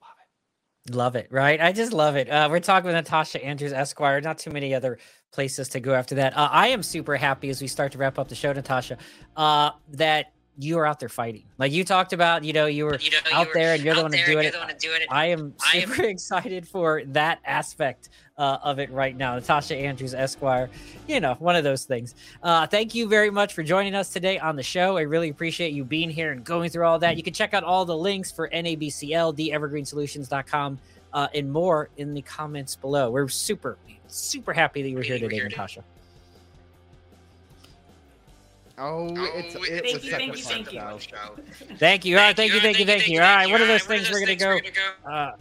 [0.00, 1.60] Love it, Love it, right?
[1.60, 2.28] I just love it.
[2.28, 4.20] Uh, we're talking with Natacha Andrews Esquire.
[4.20, 4.98] Not too many other
[5.32, 6.36] places to go after that.
[6.36, 8.98] Uh, I am super happy as we start to wrap up the show, Natacha,
[9.36, 11.44] uh, that you are out there fighting.
[11.58, 13.82] Like you talked about, you know, you were you know, out you were there and
[13.82, 14.42] you're the one doing and it.
[14.42, 15.08] You're the one doing it.
[15.10, 19.38] I am I am- super excited for that aspect uh, of it right now.
[19.38, 20.68] Natacha Andrews Esquire,
[21.08, 22.14] you know, one of those things.
[22.42, 24.96] Uh, thank you very much for joining us today on the show.
[24.98, 27.16] I really appreciate you being here and going through all that.
[27.16, 30.78] You can check out all the links for NABCL, theevergreensolutions.com,
[31.12, 33.10] uh, and more in the comments below.
[33.10, 33.78] We're super,
[34.08, 35.56] super happy that you were here You were here today.
[35.56, 35.82] Natacha.
[38.78, 39.06] Oh,
[39.36, 41.76] it's Oh, it it's- was you, such thank a you, fun thank you.
[41.76, 42.16] Thank you.
[42.16, 43.20] All right, thank you, thank you, thank you.
[43.20, 45.10] All right, what are those things we're going to go?
[45.10, 45.32] Uh,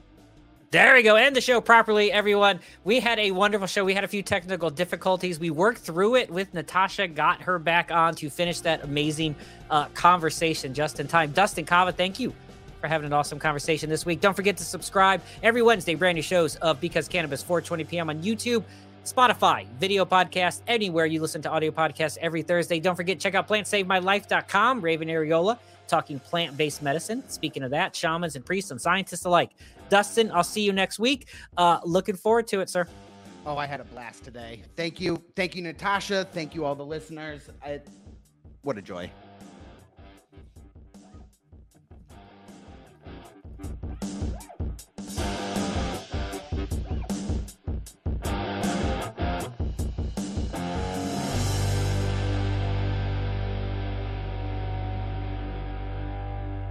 [0.70, 1.16] there we go.
[1.16, 2.60] End the show properly, everyone.
[2.84, 3.84] We had a wonderful show.
[3.84, 5.40] We had a few technical difficulties.
[5.40, 9.36] We worked through it with Natacha, got her back on to finish that amazing
[9.70, 11.32] uh, conversation just in time.
[11.32, 12.34] Dustin Kava, thank you
[12.80, 14.22] for having an awesome conversation this week.
[14.22, 18.10] Don't forget to subscribe every Wednesday, brand new shows of Because Cannabis, 420 p.m.
[18.10, 18.64] on YouTube.
[19.04, 22.80] Spotify, video podcast, anywhere you listen to audio podcasts every Thursday.
[22.80, 27.28] Don't forget, check out plantssavedmylife.com, Raven Ariola, talking plant based medicine.
[27.28, 29.52] Speaking of that, shamans and priests and scientists alike.
[29.90, 31.28] Dustin, I'll see you next week.
[31.58, 32.88] Uh, looking forward to it, sir.
[33.46, 34.62] Oh, I had a blast today.
[34.76, 35.22] Thank you.
[35.36, 36.28] Thank you, Natacha.
[36.28, 37.50] Thank you, all the listeners.
[37.66, 37.82] I,
[38.62, 39.10] what a joy.